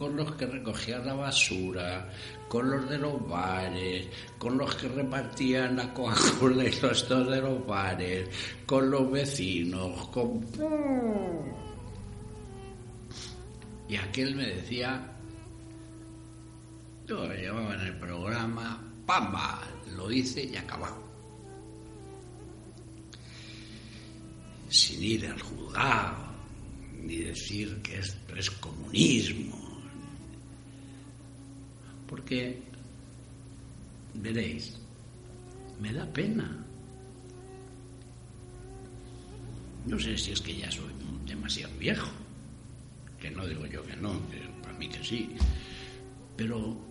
con 0.00 0.16
los 0.16 0.32
que 0.32 0.46
recogían 0.46 1.04
la 1.04 1.12
basura, 1.12 2.08
con 2.48 2.70
los 2.70 2.88
de 2.88 2.96
los 2.96 3.28
bares, 3.28 4.06
con 4.38 4.56
los 4.56 4.74
que 4.74 4.88
repartían 4.88 5.76
la 5.76 5.92
Coca-Cola 5.92 6.64
y 6.64 6.80
los 6.80 7.06
dos 7.06 7.28
de 7.28 7.40
los 7.42 7.66
bares, 7.66 8.26
con 8.64 8.90
los 8.90 9.10
vecinos, 9.10 10.08
con... 10.08 10.40
Y 13.90 13.96
aquel 13.96 14.36
me 14.36 14.46
decía, 14.46 15.19
yo 17.10 17.26
lo 17.26 17.34
llevaba 17.34 17.74
en 17.74 17.80
el 17.80 17.96
programa, 17.96 18.80
¡pamba! 19.04 19.66
Lo 19.96 20.12
hice 20.12 20.44
y 20.44 20.56
acabado. 20.56 21.02
Sin 24.68 25.02
ir 25.02 25.26
al 25.26 25.40
juzgado, 25.40 26.16
ni 27.02 27.16
decir 27.16 27.82
que 27.82 27.98
esto 27.98 28.36
es 28.36 28.48
comunismo. 28.52 29.58
Porque, 32.06 32.62
veréis, 34.14 34.78
me 35.80 35.92
da 35.92 36.06
pena. 36.06 36.64
No 39.84 39.98
sé 39.98 40.16
si 40.16 40.30
es 40.30 40.40
que 40.40 40.56
ya 40.56 40.70
soy 40.70 40.92
demasiado 41.26 41.76
viejo, 41.76 42.10
que 43.18 43.30
no 43.30 43.44
digo 43.48 43.66
yo 43.66 43.82
que 43.84 43.96
no, 43.96 44.12
que 44.30 44.38
para 44.62 44.78
mí 44.78 44.88
que 44.88 45.02
sí, 45.02 45.30
pero 46.36 46.89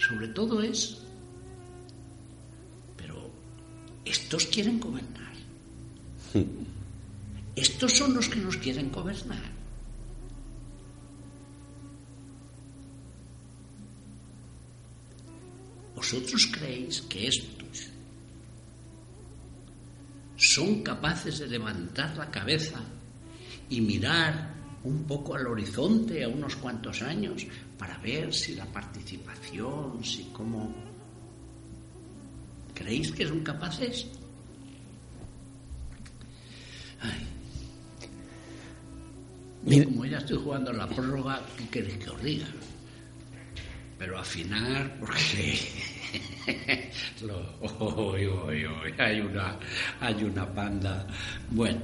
sobre 0.00 0.28
todo 0.28 0.62
es, 0.62 0.98
pero 2.96 3.30
estos 4.04 4.46
quieren 4.46 4.80
gobernar. 4.80 5.34
Estos 7.56 7.92
son 7.92 8.14
los 8.14 8.28
que 8.28 8.36
nos 8.36 8.56
quieren 8.56 8.90
gobernar. 8.90 9.42
¿Vosotros 15.94 16.48
creéis 16.50 17.02
que 17.02 17.26
estos 17.26 17.90
son 20.36 20.82
capaces 20.82 21.40
de 21.40 21.48
levantar 21.48 22.16
la 22.16 22.30
cabeza 22.30 22.80
y 23.68 23.82
mirar 23.82 24.59
un 24.84 25.04
poco 25.04 25.34
al 25.34 25.46
horizonte 25.46 26.24
a 26.24 26.28
unos 26.28 26.56
cuantos 26.56 27.02
años 27.02 27.46
para 27.78 27.98
ver 27.98 28.32
si 28.32 28.54
la 28.54 28.66
participación, 28.66 30.02
si 30.04 30.24
cómo... 30.32 30.74
¿Creéis 32.74 33.12
que 33.12 33.26
son 33.26 33.40
capaces? 33.40 34.06
Ay. 37.00 37.26
Yo, 39.66 39.84
como 39.84 40.06
ya 40.06 40.18
estoy 40.18 40.38
jugando 40.38 40.72
la 40.72 40.88
prórroga, 40.88 41.42
¿qué 41.58 41.68
queréis 41.68 41.98
que 41.98 42.10
os 42.10 42.22
diga? 42.22 42.46
Pero 43.98 44.18
afinar, 44.18 44.98
porque 44.98 45.58
lo, 47.20 48.06
uy, 48.06 48.26
hay 48.96 49.20
una 49.20 49.58
hay 50.00 50.24
una 50.24 50.46
panda. 50.54 51.06
Bueno, 51.50 51.80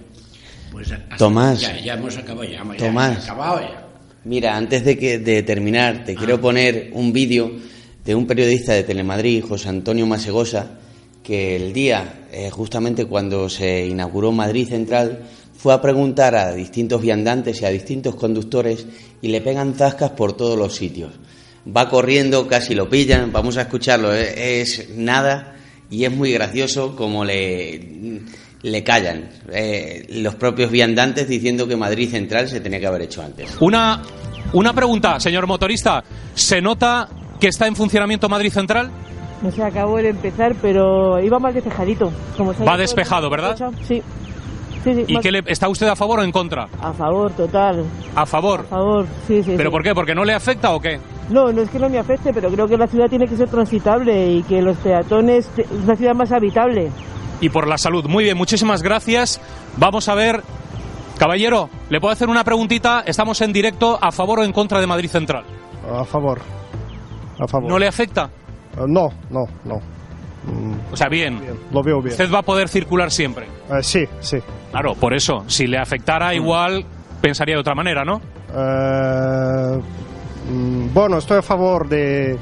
pues 0.71 0.93
Tomás. 1.19 1.61
ya, 1.61 1.79
ya 1.81 1.95
hemos 1.95 2.17
acabado, 2.17 2.45
ya, 2.45 2.63
Tomás. 2.77 3.25
acabado 3.25 3.61
ya. 3.61 3.87
Mira, 4.25 4.57
antes 4.57 4.85
de, 4.85 4.99
que, 4.99 5.19
de 5.19 5.43
terminar, 5.45 6.05
te 6.05 6.17
quiero 6.17 6.41
poner 6.41 6.91
un 6.95 7.13
vídeo 7.13 7.53
de 8.05 8.15
un 8.15 8.27
periodista 8.27 8.73
de 8.73 8.83
Telemadrid, 8.83 9.45
José 9.45 9.69
Antonio 9.69 10.07
Masegosa, 10.07 10.79
que 11.23 11.57
el 11.57 11.73
día, 11.73 12.27
eh, 12.33 12.51
justamente 12.51 13.07
cuando 13.07 13.49
se 13.49 13.87
inauguró 13.87 14.33
Madrid 14.33 14.69
Central, 14.69 15.27
fue 15.57 15.75
a 15.75 15.81
preguntar 15.81 16.35
a 16.35 16.53
distintos 16.55 17.03
viandantes 17.03 17.63
y 17.63 17.65
a 17.65 17.71
distintos 17.71 18.15
conductores 18.17 18.87
y 19.23 19.29
le 19.29 19.41
pegan 19.41 19.75
zascas 19.75 20.11
por 20.11 20.37
todos 20.37 20.59
los 20.59 20.75
sitios. 20.75 21.13
Va 21.67 21.89
corriendo, 21.89 22.47
casi 22.47 22.75
lo 22.75 22.89
pillan, 22.89 23.33
vamos 23.33 23.57
a 23.57 23.63
escucharlo, 23.63 24.15
eh, 24.15 24.61
es 24.61 24.91
nada 24.91 25.57
y 25.91 26.05
es 26.05 26.13
muy 26.13 26.33
gracioso 26.33 26.95
como 26.95 27.25
le, 27.25 28.21
le 28.67 28.83
callan 28.83 29.29
eh, 29.53 30.05
los 30.11 30.35
propios 30.35 30.71
viandantes 30.71 31.29
diciendo 31.29 31.69
que 31.69 31.77
Madrid 31.77 32.11
Central 32.11 32.49
se 32.49 32.61
tenía 32.61 32.81
que 32.81 32.87
haber 32.87 33.03
hecho 33.03 33.23
antes. 33.23 33.57
Una, 33.61 34.03
una 34.53 34.73
pregunta, 34.73 35.21
señor 35.21 35.47
motorista. 35.47 36.03
¿Se 36.35 36.61
nota 36.61 37.09
que 37.39 37.47
está 37.49 37.69
en 37.69 37.77
funcionamiento 37.77 38.29
Madrid 38.29 38.51
Central? 38.53 38.91
No 39.41 39.53
se 39.53 39.63
acabó 39.63 39.99
de 39.99 40.09
empezar, 40.09 40.57
pero 40.61 41.21
iba 41.21 41.39
más 41.39 41.55
despejadito. 41.55 42.11
Como 42.37 42.53
Va 42.65 42.77
despejado, 42.77 43.31
¿verdad? 43.31 43.57
Sí. 43.87 44.03
Sí, 44.83 44.95
sí, 44.95 45.05
¿Y 45.09 45.15
más- 45.15 45.23
qué 45.23 45.33
le, 45.33 45.43
está 45.47 45.69
usted 45.69 45.87
a 45.89 45.97
favor 45.97 46.21
o 46.21 46.23
en 46.23 46.33
contra? 46.33 46.69
A 46.81 46.93
favor, 46.93 47.31
total. 47.33 47.85
A 48.15 48.27
favor. 48.27 48.61
A 48.61 48.65
favor, 48.65 49.07
sí, 49.27 49.43
sí. 49.45 49.55
¿Pero 49.57 49.71
sí. 49.71 49.73
por 49.73 49.83
qué? 49.83 49.95
¿Porque 49.95 50.15
no 50.15 50.25
le 50.25 50.33
afecta 50.33 50.73
o 50.75 50.81
qué? 50.81 50.99
No, 51.29 51.53
no 51.53 51.63
es 51.63 51.71
que 51.71 51.79
no 51.79 51.89
me 51.89 51.99
afecte, 51.99 52.33
pero 52.33 52.51
creo 52.51 52.67
que 52.69 52.77
la 52.77 52.87
ciudad 52.87 53.09
tiene 53.09 53.27
que 53.27 53.37
ser 53.37 53.49
transitable 53.49 54.33
y 54.33 54.43
que 54.45 54.63
los 54.63 54.77
peatones 54.79 55.49
es 55.57 55.67
una 55.85 55.97
ciudad 55.97 56.15
más 56.15 56.31
habitable. 56.33 56.91
Y 57.41 57.49
por 57.51 57.67
la 57.69 57.79
salud. 57.79 58.05
Muy 58.07 58.25
bien, 58.25 58.37
muchísimas 58.37 58.83
gracias. 58.83 59.41
Vamos 59.77 60.09
a 60.09 60.15
ver, 60.15 60.43
caballero, 61.19 61.69
¿le 61.91 62.01
puedo 62.01 62.13
hacer 62.13 62.29
una 62.29 62.45
preguntita? 62.45 63.03
Estamos 63.07 63.41
en 63.41 63.53
directo 63.53 63.99
a 64.01 64.11
favor 64.13 64.41
o 64.41 64.45
en 64.45 64.53
contra 64.53 64.81
de 64.81 64.87
Madrid 64.87 65.11
Central. 65.11 65.45
A 65.93 66.05
favor. 66.05 66.41
A 67.39 67.47
favor. 67.47 67.69
¿No 67.69 67.79
le 67.79 67.87
afecta? 67.87 68.31
Eh, 68.77 68.81
no, 68.87 69.09
no, 69.31 69.45
no. 69.65 69.77
Mm, 70.51 70.93
O 70.93 70.97
sea, 70.97 71.09
bien. 71.09 71.41
bien, 71.41 71.59
lo 71.73 71.83
veo 71.83 72.01
bien. 72.01 72.13
Usted 72.13 72.33
va 72.33 72.39
a 72.39 72.43
poder 72.43 72.69
circular 72.69 73.11
siempre. 73.11 73.47
Eh, 73.47 73.83
sí, 73.83 74.05
sí. 74.21 74.39
Claro, 74.71 74.95
por 74.95 75.13
eso. 75.15 75.45
Si 75.49 75.67
le 75.67 75.79
afectara 75.79 76.35
igual, 76.35 76.85
pensaría 77.21 77.55
de 77.57 77.61
otra 77.61 77.75
manera, 77.75 78.05
¿no? 78.05 78.21
Eh, 78.55 79.81
mm, 80.51 80.95
bueno, 80.95 81.19
estoy 81.19 81.39
a 81.39 81.43
favor 81.43 81.89
de 81.89 82.39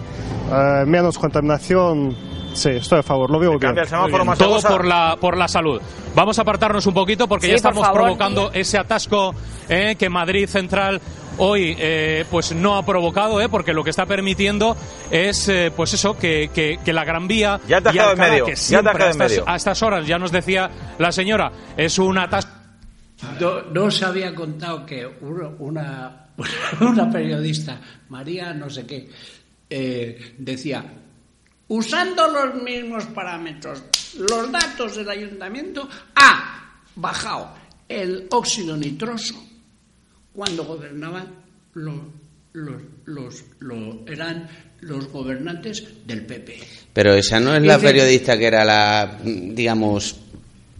menos 0.87 1.19
contaminación. 1.19 2.15
Sí, 2.55 2.71
estoy 2.71 3.01
a 3.01 3.03
favor, 3.03 3.31
lo 3.31 3.39
veo 3.39 3.59
bien. 3.59 3.77
El 3.77 3.87
semáforo 3.87 4.25
más 4.25 4.39
Todo 4.39 4.61
por 4.63 4.85
la, 4.87 5.17
por 5.21 5.37
la 5.37 5.49
salud. 5.49 5.81
Vamos 6.15 6.39
a 6.39 6.43
apartarnos 6.43 6.87
un 6.87 6.95
poquito 6.95 7.27
porque 7.29 7.47
Sí, 7.47 7.51
ya 7.51 7.55
por 7.55 7.57
estamos 7.59 7.83
favor, 7.87 8.01
provocando 8.03 8.51
ese 8.53 8.79
atasco 8.79 9.35
eh, 9.69 9.97
que 9.99 10.09
Madrid 10.09 10.49
Central 10.49 11.01
hoy 11.37 11.75
eh, 11.79 12.25
pues 12.31 12.55
no 12.55 12.77
ha 12.77 12.87
provocado, 12.87 13.41
eh, 13.41 13.49
porque 13.49 13.73
lo 13.73 13.83
que 13.83 13.91
está 13.91 14.07
permitiendo 14.07 14.77
es 15.11 15.49
eh, 15.49 15.73
pues 15.77 15.93
eso 15.95 16.17
que, 16.17 16.49
que- 16.55 16.79
que 16.85 16.93
la 16.93 17.05
Gran 17.05 17.27
Vía 17.27 17.61
Ya 17.67 17.81
te 17.81 17.91
y 17.91 17.93
quedado 17.93 18.13
en 18.13 18.21
Alcalá, 18.21 18.31
medio, 18.31 18.45
que 18.47 18.55
ya 18.55 18.83
te 18.83 18.89
a 18.89 18.93
en 18.93 19.01
estas, 19.11 19.17
medio. 19.31 19.45
a 19.49 19.57
estas 19.57 19.83
horas 19.83 20.07
ya 20.07 20.19
nos 20.19 20.31
decía 20.31 20.71
la 20.99 21.11
señora 21.11 21.51
es 21.77 21.99
un 21.99 22.19
atasco 22.19 22.53
No, 23.41 23.63
no 23.63 23.85
os 23.87 24.01
había 24.05 24.33
contado 24.33 24.87
que 24.87 25.05
una, 25.23 25.49
una, 25.59 26.27
una 26.81 27.11
periodista, 27.11 27.81
María 28.11 28.55
no 28.55 28.71
sé 28.71 28.87
qué, 28.87 29.09
eh, 29.71 30.35
decía, 30.39 30.85
usando 31.69 32.27
los 32.29 32.63
mismos 32.63 33.05
parámetros, 33.07 33.83
los 34.19 34.51
datos 34.53 34.97
del 34.97 35.09
ayuntamiento, 35.09 35.89
ha 36.15 36.73
bajado 36.97 37.51
el 37.89 38.27
óxido 38.31 38.77
nitroso 38.77 39.35
cuando 40.33 40.65
gobernaban 40.65 41.27
los, 41.75 41.95
los, 42.53 42.83
los, 43.05 43.45
los- 43.61 43.97
eran 44.07 44.49
los 44.81 45.07
gobernantes 45.09 45.85
del 46.07 46.27
PP. 46.27 46.61
Pero 46.93 47.15
esa 47.15 47.41
no 47.41 47.55
es 47.57 47.63
la 47.63 47.79
periodista 47.79 48.37
que 48.39 48.47
era 48.47 48.65
la, 48.65 49.19
digamos, 49.25 50.17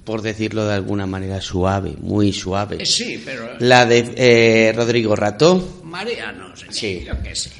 por 0.05 0.21
decirlo 0.21 0.67
de 0.67 0.75
alguna 0.75 1.07
manera, 1.07 1.41
suave, 1.41 1.95
muy 2.01 2.33
suave. 2.33 2.77
Eh, 2.83 2.87
sí, 2.87 3.23
pero 3.25 3.49
La 3.61 3.87
de 3.87 4.13
eh, 4.17 4.73
Rodrigo 4.77 5.17
Rató. 5.17 5.81
María 5.85 6.31
no 6.33 6.55
sé, 6.57 6.67
Sí. 6.71 7.05
yo 7.07 7.15
qué 7.23 7.35
sé. 7.35 7.51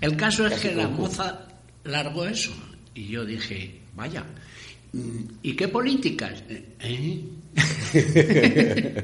El 0.00 0.16
caso 0.16 0.46
es 0.46 0.60
que 0.60 0.74
la 0.74 0.88
moza 0.88 1.46
largó 1.84 2.26
eso 2.26 2.52
y 2.96 3.06
yo 3.08 3.24
dije, 3.24 3.72
vaya, 3.94 4.24
¿y 5.42 5.54
qué 5.54 5.68
políticas? 5.68 6.42
¿Eh? 6.80 7.20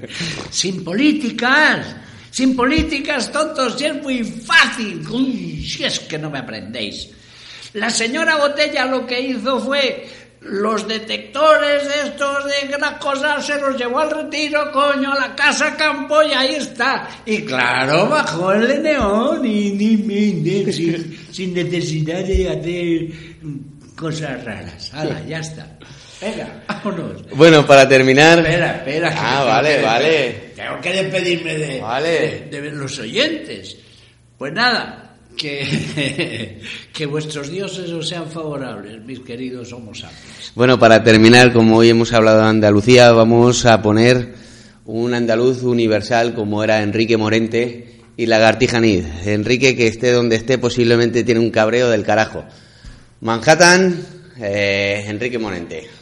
sin 0.50 0.84
políticas, 0.84 1.96
sin 2.30 2.56
políticas, 2.56 3.30
tontos, 3.30 3.78
si 3.78 3.84
es 3.86 4.02
muy 4.02 4.24
fácil. 4.24 5.06
Uy, 5.08 5.64
si 5.68 5.84
es 5.84 6.00
que 6.00 6.18
no 6.18 6.30
me 6.30 6.38
aprendéis. 6.38 7.08
La 7.74 7.90
señora 7.90 8.36
Botella 8.36 8.86
lo 8.86 9.06
que 9.06 9.20
hizo 9.20 9.58
fue 9.60 10.06
los 10.42 10.88
detectores 10.88 11.84
de 11.86 12.08
estos 12.10 12.44
de 12.46 12.66
gran 12.68 12.98
cosa 12.98 13.40
se 13.40 13.60
los 13.60 13.76
llevó 13.78 14.00
al 14.00 14.10
retiro, 14.10 14.72
coño, 14.72 15.12
a 15.12 15.18
la 15.28 15.34
casa 15.36 15.76
campo 15.76 16.20
y 16.22 16.32
ahí 16.32 16.54
está. 16.56 17.08
Y 17.24 17.42
claro, 17.42 18.08
bajó 18.08 18.52
el 18.52 18.66
de 18.66 18.78
neón 18.80 19.46
y 19.46 19.70
ni, 19.72 19.96
ni- 19.96 20.32
ni- 20.32 20.72
sin, 20.72 21.16
sin 21.30 21.54
necesidad 21.54 22.24
de 22.24 22.48
hacer 22.48 23.08
cosas 24.02 24.44
raras. 24.44 24.90
Hala, 24.92 25.22
ya 25.26 25.38
está. 25.38 25.66
Venga, 26.20 26.64
vámonos. 26.66 27.22
Bueno, 27.36 27.64
para 27.64 27.88
terminar. 27.88 28.40
Espera, 28.40 28.76
espera. 28.76 29.14
Ah, 29.16 29.44
vale, 29.44 29.74
tengo 29.74 29.86
vale. 29.86 30.52
Tengo 30.56 30.80
que 30.80 30.92
despedirme 30.92 31.54
de, 31.54 31.80
Vale. 31.80 32.48
de, 32.50 32.60
de 32.60 32.70
los 32.72 32.98
oyentes. 32.98 33.76
Pues 34.36 34.52
nada, 34.52 35.16
que, 35.36 36.60
que 36.92 37.06
vuestros 37.06 37.48
dioses 37.50 37.90
os 37.90 38.08
sean 38.08 38.28
favorables, 38.28 39.02
mis 39.04 39.20
queridos 39.20 39.72
homo 39.72 39.94
sapiens. 39.94 40.52
Bueno, 40.56 40.78
para 40.78 41.02
terminar, 41.04 41.52
como 41.52 41.76
hoy 41.76 41.90
hemos 41.90 42.12
hablado 42.12 42.42
de 42.42 42.48
Andalucía, 42.48 43.12
vamos 43.12 43.64
a 43.66 43.80
poner 43.82 44.34
un 44.84 45.14
andaluz 45.14 45.62
universal 45.62 46.34
como 46.34 46.64
era 46.64 46.82
Enrique 46.82 47.16
Morente 47.16 48.00
y 48.16 48.26
Lagartija 48.26 48.80
Nid. 48.80 49.04
Enrique, 49.26 49.76
que 49.76 49.86
esté 49.86 50.10
donde 50.12 50.36
esté, 50.36 50.58
posiblemente 50.58 51.24
tiene 51.24 51.40
un 51.40 51.50
cabreo 51.50 51.88
del 51.88 52.02
carajo. 52.04 52.44
Manhattan, 53.22 54.04
eh, 54.36 55.04
Enrique 55.06 55.38
Morente. 55.38 56.01